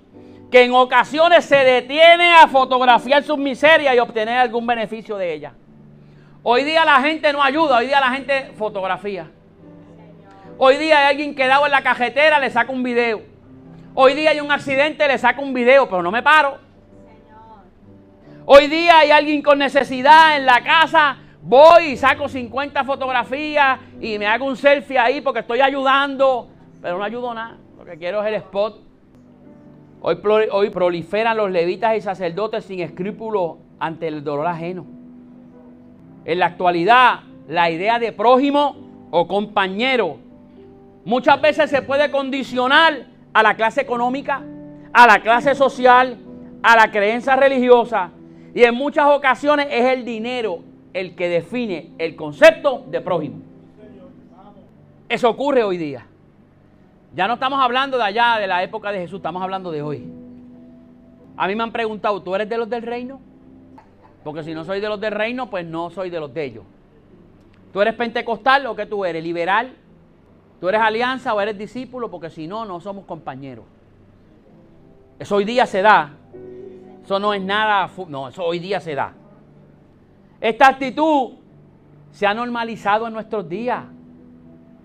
[0.51, 5.53] que en ocasiones se detiene a fotografiar sus miserias y obtener algún beneficio de ellas.
[6.42, 9.31] Hoy día la gente no ayuda, hoy día la gente fotografía.
[10.59, 13.22] Hoy día hay alguien quedado en la cajetera, le saca un video.
[13.94, 16.59] Hoy día hay un accidente, le saca un video, pero no me paro.
[18.44, 24.17] Hoy día hay alguien con necesidad en la casa, Voy y saco 50 fotografías y
[24.17, 26.49] me hago un selfie ahí porque estoy ayudando,
[26.81, 27.59] pero no ayudo nada.
[27.77, 28.81] Lo que quiero es el spot.
[30.03, 30.19] Hoy,
[30.53, 34.87] hoy proliferan los levitas y sacerdotes sin escrúpulos ante el dolor ajeno.
[36.25, 38.77] En la actualidad, la idea de prójimo
[39.11, 40.19] o compañero
[41.05, 44.43] muchas veces se puede condicionar a la clase económica,
[44.93, 46.19] a la clase social,
[46.63, 48.13] a la creencia religiosa.
[48.55, 53.37] Y en muchas ocasiones es el dinero el que define el concepto de prójimo.
[55.09, 56.07] Eso ocurre hoy día.
[57.15, 60.11] Ya no estamos hablando de allá, de la época de Jesús, estamos hablando de hoy.
[61.37, 63.21] A mí me han preguntado, ¿tú eres de los del reino?
[64.25, 66.65] Porque si no soy de los del reino, pues no soy de los de ellos.
[67.73, 69.23] ¿Tú eres pentecostal o qué tú eres?
[69.23, 69.75] ¿Liberal?
[70.61, 72.11] ¿Tú eres alianza o eres discípulo?
[72.11, 73.65] Porque si no, no somos compañeros.
[75.19, 76.15] Eso hoy día se da.
[77.05, 79.13] Eso no es nada, no, eso hoy día se da.
[80.43, 81.35] Esta actitud
[82.11, 83.85] se ha normalizado en nuestros días.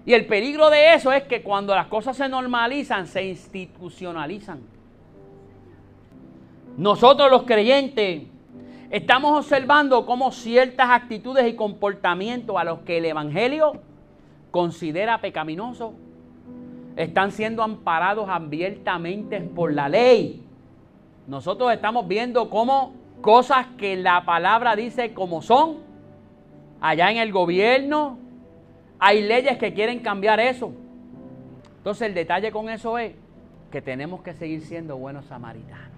[0.06, 4.60] Y el peligro de eso es que cuando las cosas se normalizan, se institucionalizan.
[6.78, 8.22] Nosotros los creyentes
[8.92, 13.82] estamos observando cómo ciertas actitudes y comportamientos a los que el Evangelio
[14.52, 15.94] considera pecaminosos
[16.96, 20.44] están siendo amparados abiertamente por la ley.
[21.26, 25.80] Nosotros estamos viendo cómo cosas que la palabra dice como son.
[26.80, 28.18] Allá en el gobierno
[29.00, 30.72] hay leyes que quieren cambiar eso.
[31.80, 33.16] Entonces el detalle con eso es
[33.70, 35.90] que tenemos que seguir siendo buenos samaritanos.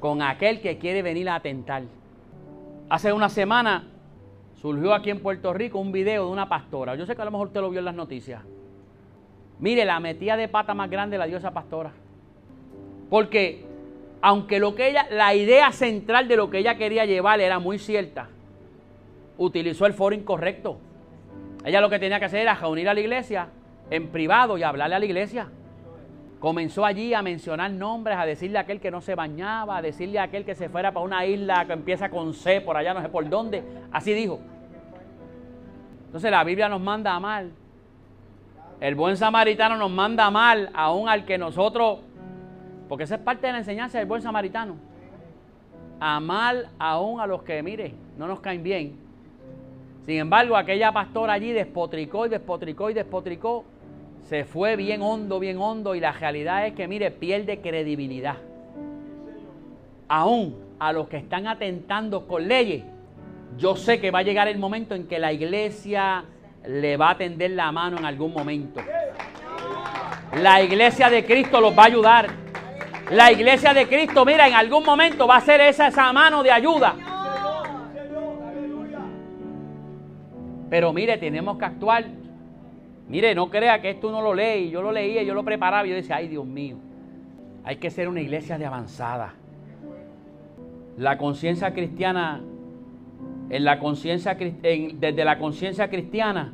[0.00, 1.82] Con aquel que quiere venir a atentar.
[2.88, 3.86] Hace una semana
[4.54, 6.94] surgió aquí en Puerto Rico un video de una pastora.
[6.94, 8.40] Yo sé que a lo mejor usted lo vio en las noticias.
[9.60, 11.92] Mire, la metida de pata más grande la dio esa pastora.
[13.10, 13.65] Porque
[14.20, 17.78] aunque lo que ella, la idea central de lo que ella quería llevar era muy
[17.78, 18.28] cierta,
[19.38, 20.78] utilizó el foro incorrecto.
[21.64, 23.48] Ella lo que tenía que hacer era reunir a la iglesia
[23.90, 25.48] en privado y hablarle a la iglesia.
[26.38, 30.18] Comenzó allí a mencionar nombres, a decirle a aquel que no se bañaba, a decirle
[30.18, 33.02] a aquel que se fuera para una isla que empieza con C, por allá no
[33.02, 33.62] sé por dónde.
[33.90, 34.38] Así dijo.
[36.06, 37.52] Entonces la Biblia nos manda a mal.
[38.80, 42.00] El buen samaritano nos manda a mal aún al que nosotros,
[42.88, 44.76] porque esa es parte de la enseñanza del buen samaritano.
[45.98, 48.96] A mal aún a los que, mire, no nos caen bien.
[50.04, 53.64] Sin embargo, aquella pastora allí despotricó y despotricó y despotricó
[54.28, 58.36] se fue bien hondo, bien hondo y la realidad es que, mire, pierde credibilidad.
[60.08, 62.84] Aún a los que están atentando con leyes,
[63.56, 66.24] yo sé que va a llegar el momento en que la iglesia
[66.66, 68.80] le va a tender la mano en algún momento.
[70.34, 72.45] La iglesia de Cristo los va a ayudar.
[73.10, 76.50] La iglesia de Cristo, mira, en algún momento va a ser esa, esa mano de
[76.50, 76.94] ayuda.
[80.68, 82.04] Pero mire, tenemos que actuar
[83.08, 85.90] Mire, no crea que esto uno lo lee, yo lo leía, yo lo preparaba y
[85.90, 86.76] yo decía, ay Dios mío,
[87.64, 89.34] hay que ser una iglesia de avanzada.
[90.96, 92.40] La conciencia cristiana,
[93.50, 96.52] en la conciencia, desde la conciencia cristiana,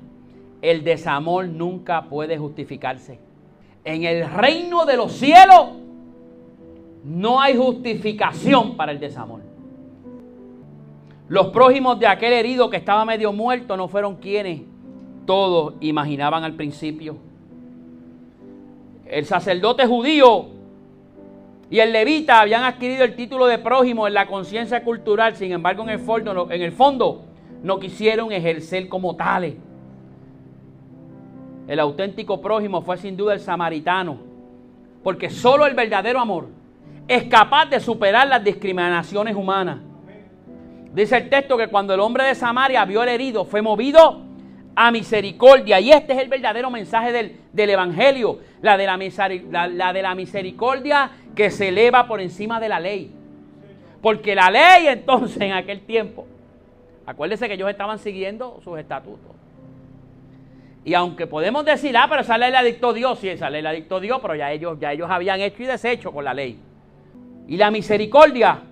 [0.61, 3.19] el desamor nunca puede justificarse.
[3.85, 5.71] En el reino de los cielos
[7.05, 9.41] no hay justificación para el desamor.
[11.29, 14.63] Los prójimos de aquel herido que estaba medio muerto no fueron quienes
[15.27, 17.17] todos imaginaban al principio.
[19.07, 20.47] El sacerdote judío
[21.71, 25.83] y el levita habían adquirido el título de prójimo en la conciencia cultural, sin embargo
[25.83, 27.23] en el, fondo, en el fondo
[27.63, 29.55] no quisieron ejercer como tales.
[31.67, 34.19] El auténtico prójimo fue sin duda el samaritano,
[35.03, 36.62] porque solo el verdadero amor
[37.09, 39.79] es capaz de superar las discriminaciones humanas.
[40.93, 44.21] Dice el texto que cuando el hombre de Samaria vio el herido, fue movido
[44.75, 45.81] a misericordia.
[45.81, 51.11] Y este es el verdadero mensaje del, Evangelio, la de la, la de la misericordia
[51.35, 53.11] que se eleva por encima de la ley.
[54.01, 56.27] Porque la ley entonces en aquel tiempo,
[57.07, 59.33] acuérdense que ellos estaban siguiendo sus estatutos.
[60.85, 63.71] Y aunque podemos decir, ah, pero esa ley la dictó Dios, sí, esa ley la
[63.71, 66.59] dictó Dios, pero ya ellos, ya ellos habían hecho y deshecho con la ley.
[67.49, 68.63] Y la misericordia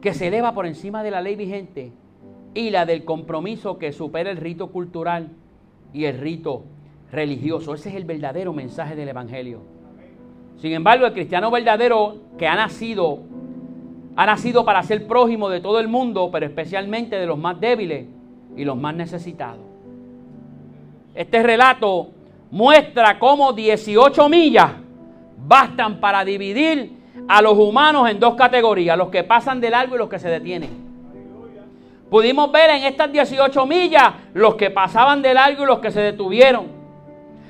[0.00, 1.92] que se eleva por encima de la ley vigente
[2.54, 5.28] y la del compromiso que supera el rito cultural
[5.92, 6.64] y el rito
[7.10, 7.74] religioso.
[7.74, 9.60] Ese es el verdadero mensaje del Evangelio.
[10.56, 13.20] Sin embargo, el cristiano verdadero que ha nacido,
[14.16, 18.06] ha nacido para ser prójimo de todo el mundo, pero especialmente de los más débiles
[18.56, 19.64] y los más necesitados.
[21.14, 22.10] Este relato
[22.50, 24.72] muestra cómo 18 millas
[25.46, 29.98] bastan para dividir a los humanos en dos categorías, los que pasan de largo y
[29.98, 30.92] los que se detienen.
[32.10, 36.00] Pudimos ver en estas 18 millas los que pasaban de largo y los que se
[36.00, 36.66] detuvieron.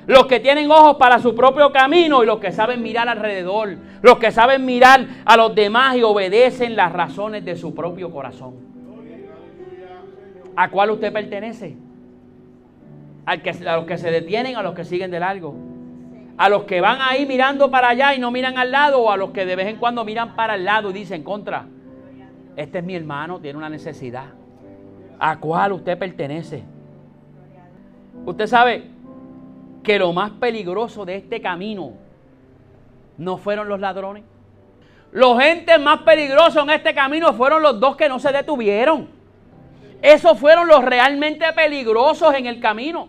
[0.05, 3.77] Los que tienen ojos para su propio camino y los que saben mirar alrededor.
[4.01, 8.55] Los que saben mirar a los demás y obedecen las razones de su propio corazón.
[10.55, 11.75] ¿A cuál usted pertenece?
[13.25, 15.72] ¿Al que, a los que se detienen, a los que siguen de largo.
[16.37, 19.17] A los que van ahí mirando para allá y no miran al lado o a
[19.17, 21.65] los que de vez en cuando miran para el lado y dicen contra.
[22.55, 24.25] Este es mi hermano, tiene una necesidad
[25.19, 26.63] a cuál usted pertenece.
[28.25, 28.83] Usted sabe
[29.81, 31.93] que lo más peligroso de este camino
[33.17, 34.23] no fueron los ladrones.
[35.11, 39.07] Los gentes más peligrosos en este camino fueron los dos que no se detuvieron.
[40.01, 43.07] Esos fueron los realmente peligrosos en el camino.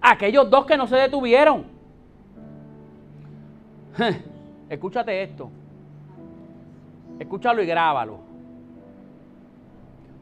[0.00, 1.64] Aquellos dos que no se detuvieron.
[4.68, 5.50] Escúchate esto.
[7.18, 8.30] Escúchalo y grábalo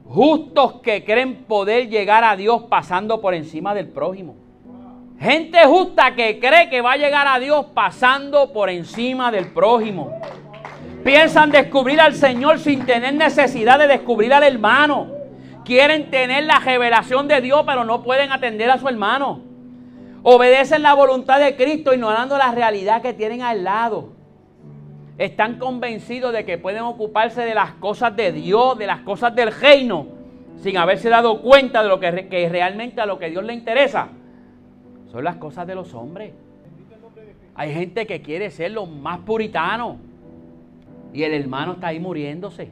[0.09, 4.37] justos que creen poder llegar a Dios pasando por encima del prójimo.
[5.21, 10.13] Gente justa que cree que va a llegar a Dios pasando por encima del prójimo.
[11.05, 15.09] Piensan descubrir al Señor sin tener necesidad de descubrir al hermano.
[15.65, 19.41] Quieren tener la revelación de Dios, pero no pueden atender a su hermano.
[20.23, 24.19] Obedecen la voluntad de Cristo ignorando la realidad que tienen al lado
[25.19, 29.53] están convencidos de que pueden ocuparse de las cosas de Dios, de las cosas del
[29.53, 30.07] reino,
[30.57, 34.09] sin haberse dado cuenta de lo que, que realmente a lo que Dios le interesa.
[35.11, 36.33] Son las cosas de los hombres.
[37.57, 39.97] Hay gente que quiere ser lo más puritano
[41.13, 42.71] y el hermano está ahí muriéndose.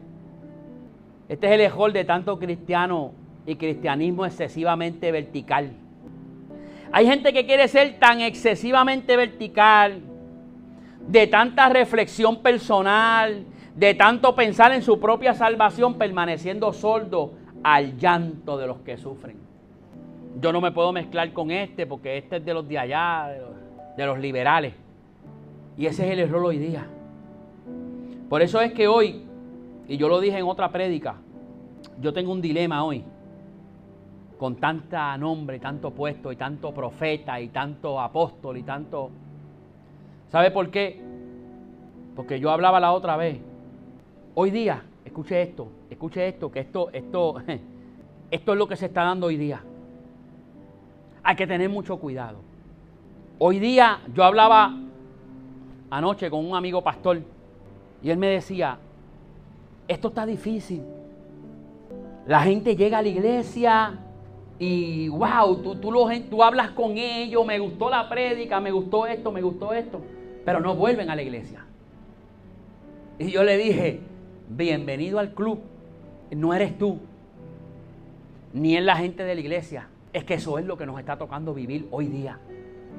[1.29, 3.11] Este es el error de tanto cristiano
[3.45, 5.73] y cristianismo excesivamente vertical.
[6.97, 10.01] Hay gente que quiere ser tan excesivamente vertical,
[11.07, 13.45] de tanta reflexión personal,
[13.75, 19.37] de tanto pensar en su propia salvación, permaneciendo sordo al llanto de los que sufren.
[20.41, 23.29] Yo no me puedo mezclar con este porque este es de los de allá,
[23.95, 24.73] de los, liberales.
[25.77, 26.87] Y ese es el error hoy día.
[28.31, 29.23] Por eso es que hoy,
[29.87, 31.17] y yo lo dije en otra prédica,
[32.01, 33.05] yo tengo un dilema hoy
[34.39, 39.11] con tanta nombre, tanto puesto y tanto profeta y tanto apóstol y tanto...
[40.29, 41.01] ¿Sabe por qué?
[42.15, 43.39] Porque yo hablaba la otra vez.
[44.35, 47.37] Hoy día, escuche esto, escuche esto, que esto, esto,
[48.31, 49.63] esto es lo que se está dando hoy día.
[51.23, 52.39] Hay que tener mucho cuidado.
[53.39, 54.75] Hoy día yo hablaba
[55.91, 57.23] anoche con un amigo pastor
[58.03, 58.79] y él me decía,
[59.89, 60.83] esto está difícil.
[62.27, 63.99] La gente llega a la iglesia
[64.59, 65.93] y wow, tú, tú,
[66.31, 70.01] tú hablas con ellos, me gustó la prédica, me gustó esto, me gustó esto,
[70.45, 71.65] pero no vuelven a la iglesia.
[73.19, 74.01] Y yo le dije,
[74.49, 75.61] bienvenido al club,
[76.31, 77.01] no eres tú,
[78.53, 81.19] ni es la gente de la iglesia, es que eso es lo que nos está
[81.19, 82.39] tocando vivir hoy día.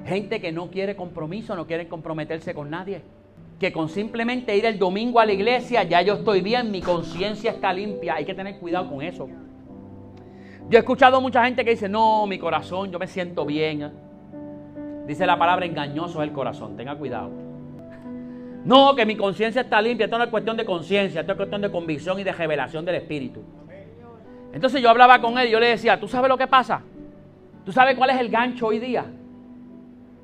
[0.06, 3.02] Gente que no quiere compromiso, no quiere comprometerse con nadie.
[3.60, 7.52] Que con simplemente ir el domingo a la iglesia ya yo estoy bien, mi conciencia
[7.52, 8.16] está limpia.
[8.16, 9.28] Hay que tener cuidado con eso.
[10.70, 13.90] Yo he escuchado mucha gente que dice, no, mi corazón, yo me siento bien.
[15.08, 17.32] Dice la palabra engañoso es el corazón, tenga cuidado.
[18.66, 21.62] No, que mi conciencia está limpia, esto no es cuestión de conciencia, esto es cuestión
[21.62, 23.42] de convicción y de revelación del Espíritu.
[24.52, 26.82] Entonces yo hablaba con él y yo le decía, ¿tú sabes lo que pasa?
[27.64, 29.06] ¿Tú sabes cuál es el gancho hoy día?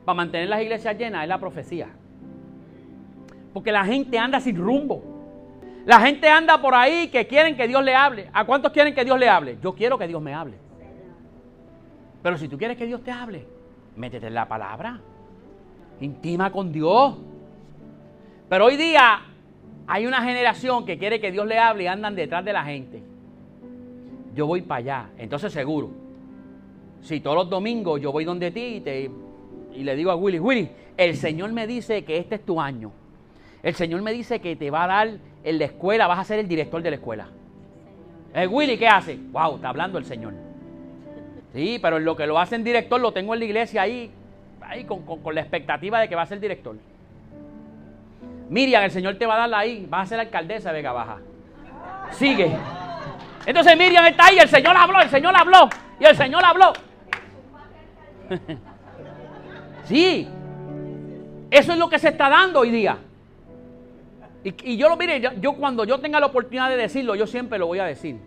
[0.03, 1.87] Para mantener las iglesias llenas es la profecía.
[3.53, 5.12] Porque la gente anda sin rumbo.
[5.85, 8.29] La gente anda por ahí que quieren que Dios le hable.
[8.33, 9.57] ¿A cuántos quieren que Dios le hable?
[9.61, 10.55] Yo quiero que Dios me hable.
[12.21, 13.45] Pero si tú quieres que Dios te hable,
[13.97, 15.01] métete en la palabra.
[15.99, 17.17] Intima con Dios.
[18.47, 19.23] Pero hoy día
[19.85, 23.03] hay una generación que quiere que Dios le hable y andan detrás de la gente.
[24.33, 25.09] Yo voy para allá.
[25.17, 25.91] Entonces seguro.
[27.01, 30.69] Si todos los domingos yo voy donde ti y, y le digo a Willy, Willy,
[30.95, 33.02] el Señor me dice que este es tu año.
[33.63, 35.09] El Señor me dice que te va a dar
[35.43, 37.27] en la escuela, vas a ser el director de la escuela.
[38.33, 39.17] ¿El Willy qué hace?
[39.31, 40.33] Wow, está hablando el Señor.
[41.53, 44.11] Sí, pero en lo que lo hacen director lo tengo en la iglesia ahí,
[44.61, 46.75] ahí con, la expectativa de que va a ser director.
[48.49, 51.19] Miriam, el Señor te va a dar ahí, vas a ser alcaldesa de Vega Baja.
[52.11, 52.51] Sigue.
[53.45, 56.73] Entonces Miriam está ahí, el Señor habló, el Señor habló, y el Señor habló.
[59.85, 60.27] sí,
[61.49, 62.97] eso es lo que se está dando hoy día.
[64.43, 67.67] Y, yo lo mire, yo, cuando yo tenga la oportunidad de decirlo, yo siempre lo
[67.67, 68.17] voy a decir.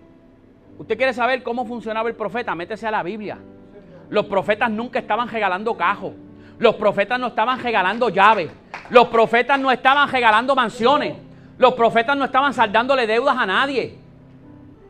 [0.79, 3.39] Usted quiere saber cómo funcionaba el profeta, métese a la Biblia.
[4.09, 6.13] Los profetas nunca estaban regalando cajos.
[6.59, 8.51] Los profetas no estaban regalando llaves.
[8.89, 11.17] Los profetas no estaban regalando mansiones.
[11.59, 13.99] Los profetas no estaban saldándole deudas a nadie.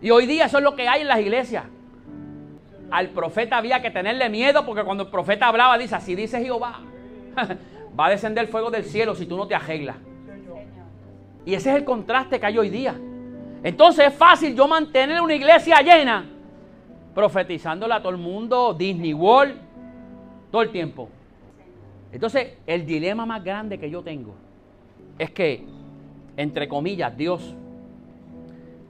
[0.00, 1.64] Y hoy día eso es lo que hay en las iglesias.
[2.90, 6.80] Al profeta había que tenerle miedo porque cuando el profeta hablaba dice, así dice Jehová,
[7.98, 9.96] va a descender el fuego del cielo si tú no te arreglas.
[11.46, 12.96] Y ese es el contraste que hay hoy día.
[13.62, 16.26] Entonces es fácil yo mantener una iglesia llena,
[17.14, 19.54] profetizándole a todo el mundo, Disney World,
[20.50, 21.08] todo el tiempo.
[22.10, 24.34] Entonces, el dilema más grande que yo tengo
[25.18, 25.64] es que,
[26.36, 27.54] entre comillas, Dios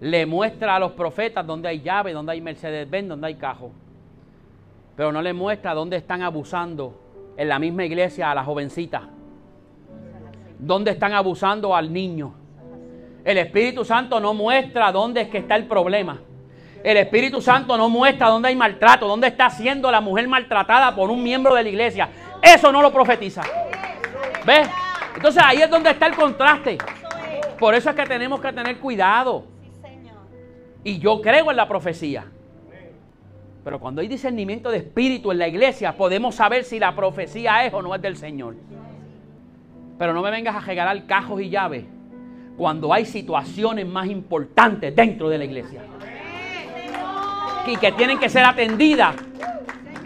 [0.01, 3.71] le muestra a los profetas dónde hay llave, dónde hay Mercedes-Benz, dónde hay cajo.
[4.97, 6.99] Pero no le muestra dónde están abusando
[7.37, 9.03] en la misma iglesia a la jovencita.
[10.59, 12.46] Dónde están abusando al niño
[13.27, 16.21] el Espíritu Santo no muestra dónde es que está el problema.
[16.85, 21.11] El Espíritu Santo no muestra dónde hay maltrato, dónde está siendo la mujer maltratada por
[21.11, 22.09] un miembro de la iglesia.
[22.41, 23.43] Eso no lo profetiza.
[24.47, 24.69] ¿Ves?
[25.17, 26.79] Entonces ahí es donde está el contraste.
[27.59, 29.45] Por eso es que tenemos que tener cuidado.
[30.85, 32.27] Y yo creo en la profecía.
[33.65, 37.75] Pero cuando hay discernimiento de espíritu en la iglesia, podemos saber si la profecía es
[37.75, 38.55] o no es del Señor.
[39.99, 41.96] Pero no me vengas a regalar cajos y llaves
[42.57, 45.83] cuando hay situaciones más importantes dentro de la iglesia.
[47.67, 49.17] Y que tienen que ser atendidas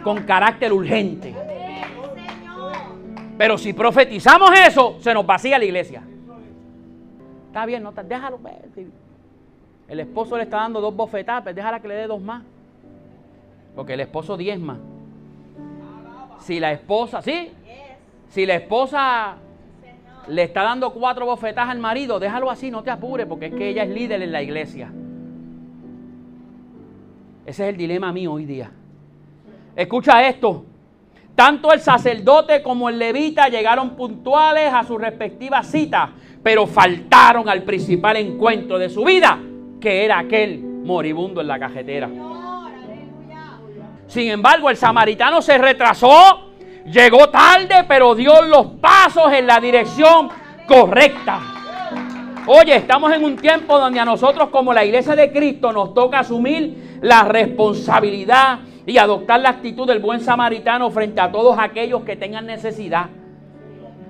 [0.03, 1.35] con carácter urgente.
[3.37, 6.03] Pero si profetizamos eso, se nos vacía la iglesia.
[7.47, 8.69] Está bien, no, déjalo ver.
[9.89, 12.45] El esposo le está dando dos bofetadas, pero déjala que le dé dos más.
[13.75, 14.79] Porque el esposo diezma.
[16.41, 17.51] Si la esposa, ¿sí?
[18.29, 19.37] Si la esposa
[20.29, 23.69] le está dando cuatro bofetas al marido, déjalo así, no te apures, porque es que
[23.69, 24.93] ella es líder en la iglesia.
[27.47, 28.71] Ese es el dilema mío hoy día.
[29.75, 30.65] Escucha esto.
[31.35, 36.11] Tanto el sacerdote como el levita llegaron puntuales a sus respectivas citas,
[36.43, 39.39] pero faltaron al principal encuentro de su vida,
[39.81, 42.11] que era aquel moribundo en la cajetera.
[44.07, 46.50] Sin embargo, el samaritano se retrasó,
[46.91, 50.29] llegó tarde, pero dio los pasos en la dirección
[50.67, 51.41] correcta.
[52.47, 56.21] Oye, estamos en un tiempo donde a nosotros como la iglesia de Cristo nos toca
[56.21, 62.17] asumir la responsabilidad y adoptar la actitud del buen samaritano frente a todos aquellos que
[62.17, 63.07] tengan necesidad.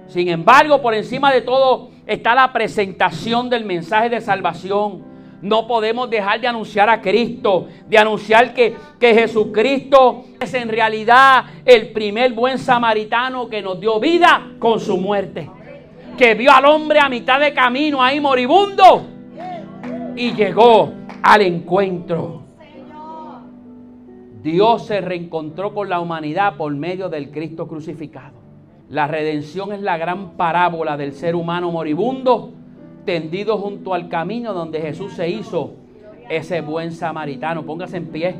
[0.07, 5.10] Sin embargo, por encima de todo está la presentación del mensaje de salvación.
[5.43, 11.45] No podemos dejar de anunciar a Cristo, de anunciar que, que, Jesucristo es en realidad
[11.65, 15.49] el primer buen samaritano que nos dio vida con su muerte
[16.21, 19.07] que vio al hombre a mitad de camino ahí moribundo
[20.15, 22.43] y llegó al encuentro.
[24.43, 28.35] Dios se reencontró con la humanidad por medio del Cristo crucificado.
[28.91, 32.53] La redención es la gran parábola del ser humano moribundo
[33.59, 35.75] junto al camino donde Jesús se hizo
[36.29, 37.65] ese buen samaritano.
[37.65, 38.35] Póngase en pie.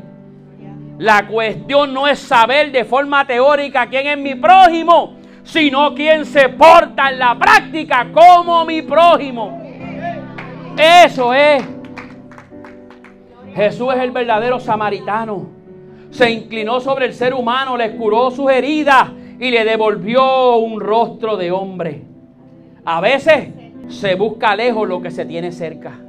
[0.97, 6.49] La cuestión no es saber de forma teórica quién es mi prójimo, sino quien se
[6.49, 9.61] porta en la práctica como mi prójimo.
[10.77, 11.63] Eso es.
[13.53, 15.49] Jesús es el verdadero samaritano.
[16.11, 19.09] Se inclinó sobre el ser humano, le curó sus heridas
[19.39, 22.03] y le devolvió un rostro de hombre.
[22.85, 23.49] A veces
[23.91, 25.99] se busca lejos lo que se tiene cerca.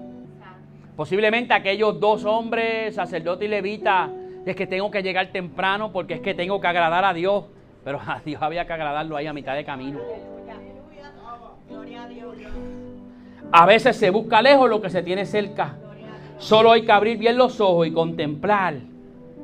[0.96, 4.10] Posiblemente aquellos dos hombres, sacerdote y levita,
[4.44, 7.44] es que tengo que llegar temprano porque es que tengo que agradar a Dios.
[7.84, 9.98] Pero a Dios había que agradarlo ahí a mitad de camino.
[13.50, 15.76] A veces se busca lejos lo que se tiene cerca.
[16.38, 18.74] Solo hay que abrir bien los ojos y contemplar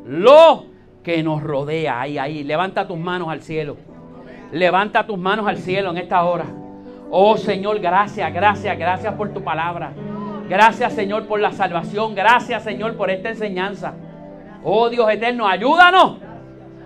[0.07, 0.67] lo
[1.03, 2.01] que nos rodea.
[2.01, 2.45] Ahí, ahí.
[2.45, 3.77] Levanta tus manos al cielo.
[4.53, 6.47] Levanta tus manos al cielo en esta hora.
[7.11, 9.93] Oh Señor, gracias, gracias, gracias por tu palabra.
[10.49, 12.15] Gracias Señor por la salvación.
[12.15, 13.95] Gracias Señor por esta enseñanza.
[14.63, 16.19] Oh Dios eterno, ayúdanos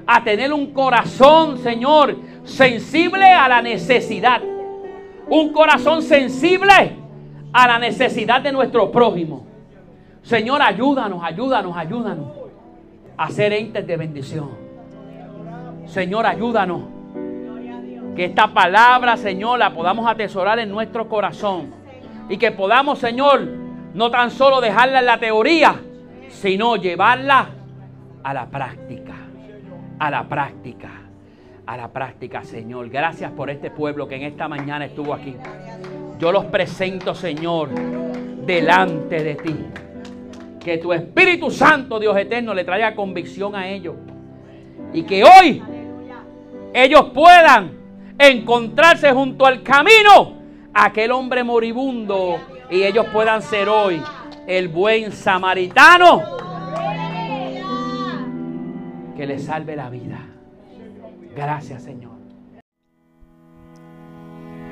[0.07, 4.41] a tener un corazón, Señor, sensible a la necesidad.
[5.29, 6.97] Un corazón sensible
[7.53, 9.47] a la necesidad de nuestro prójimo.
[10.23, 12.27] Señor, ayúdanos, ayúdanos, ayúdanos
[13.16, 14.51] a ser entes de bendición.
[15.87, 17.01] Señor, ayúdanos.
[18.16, 21.70] Que esta palabra, Señor, la podamos atesorar en nuestro corazón.
[22.28, 23.42] Y que podamos, Señor,
[23.94, 25.80] no tan solo dejarla en la teoría,
[26.28, 27.48] sino llevarla
[28.22, 29.22] a la práctica
[30.02, 30.90] a la práctica.
[31.64, 32.88] A la práctica, Señor.
[32.88, 35.36] Gracias por este pueblo que en esta mañana estuvo aquí.
[36.18, 37.68] Yo los presento, Señor,
[38.44, 39.54] delante de ti.
[40.58, 43.94] Que tu Espíritu Santo, Dios eterno, le traiga convicción a ellos.
[44.92, 45.62] Y que hoy
[46.74, 47.70] ellos puedan
[48.29, 50.35] encontrarse junto al camino
[50.75, 52.39] aquel hombre moribundo
[52.70, 54.01] y ellos puedan ser hoy
[54.47, 56.23] el buen samaritano
[59.16, 60.18] que le salve la vida.
[61.35, 62.11] Gracias, Señor.